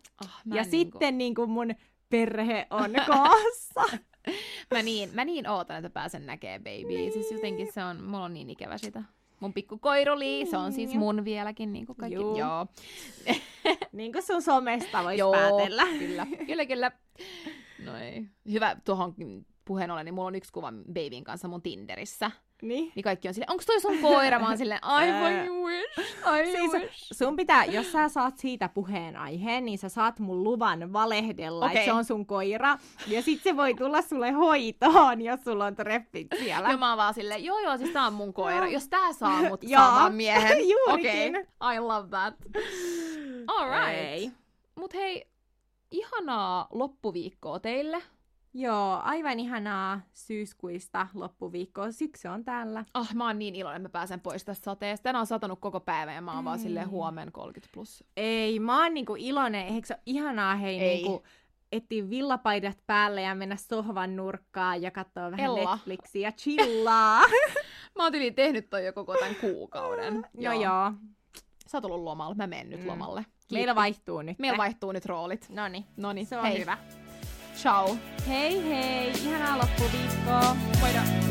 [0.45, 1.76] Mä ja en sitten niin kuin mun
[2.09, 3.97] perhe on koossa.
[4.74, 7.11] Mä niin, mä niin ootan, että pääsen näkee baby.
[7.13, 9.03] Siis jotenkin se on, mulla on niin ikävä sitä.
[9.39, 10.99] Mun pikku koiruli, se on siis Niin.
[10.99, 12.15] mun vieläkin niin kuin kaikki.
[12.15, 12.38] Juu.
[12.38, 12.67] Joo.
[13.91, 15.86] niin kuin sun somesta vois Joo, päätellä.
[15.99, 16.91] kyllä, kyllä, kyllä.
[17.86, 18.26] No ei.
[18.51, 19.15] Hyvä tuohon
[19.66, 22.32] puheen ollen, niin mulla on yksi kuva babyn kanssa mun Tinderissä.
[22.62, 22.91] Niin.
[22.95, 24.39] Niin kaikki on silleen, onko toi sun koira?
[24.39, 25.45] Mä oon silleen, Ää.
[25.66, 27.14] wish, I Siis wish.
[27.14, 31.76] sun pitää, jos sä saat siitä puheenaiheen, niin sä saat mun luvan valehdella, okay.
[31.78, 32.78] Että se on sun koira.
[33.07, 36.70] Ja sit se voi tulla sulle hoitoon, jos sulla on treffit siellä.
[36.70, 38.68] Ja mä oon vaan silleen, joo joo, siis tää on mun koira.
[38.68, 40.57] Jos tää saa mut Joo, saamaan miehen.
[40.93, 41.28] Okei,
[41.76, 42.36] I love that.
[43.47, 43.97] All right.
[43.97, 44.32] Ei.
[44.76, 45.28] Mut hei,
[45.91, 48.01] ihanaa loppuviikkoa teille.
[48.53, 51.91] Joo, aivan ihanaa syyskuista loppuviikkoa.
[51.91, 52.85] Syksy on täällä.
[52.93, 55.03] Ah, mä oon niin iloinen, että mä pääsen pois tästä sateesta.
[55.03, 56.63] Tänään on satanut koko päivän ja mä oon vaan Ei.
[56.63, 58.03] silleen huomen 30 plus.
[58.17, 59.67] Ei, mä oon niinku iloinen.
[59.67, 60.95] Eikö se ole ihanaa hei Ei.
[60.95, 61.23] niinku
[61.71, 65.75] etsiä villapaidat päälle ja mennä sohvan nurkkaan ja katsoa vähän Ella.
[65.75, 67.21] Netflixiä ja chillaa.
[67.97, 70.27] Mä oon yli tehnyt toi jo koko tämän kuukauden.
[70.33, 70.91] joo joo.
[71.67, 72.87] Sä oot ollut lomalla, mä menen nyt Mm.
[72.87, 73.25] lomalle.
[73.51, 74.39] Meillä vaihtuu nyt.
[74.39, 75.47] Meillä vaihtuu nyt roolit.
[75.49, 76.59] Noniin, Noniin, se on hei.
[76.59, 76.77] hyvä.
[77.55, 77.97] Ciao.
[78.27, 80.55] Hei hei, ihanaa loppuviikkoa.
[80.79, 81.30] Moida.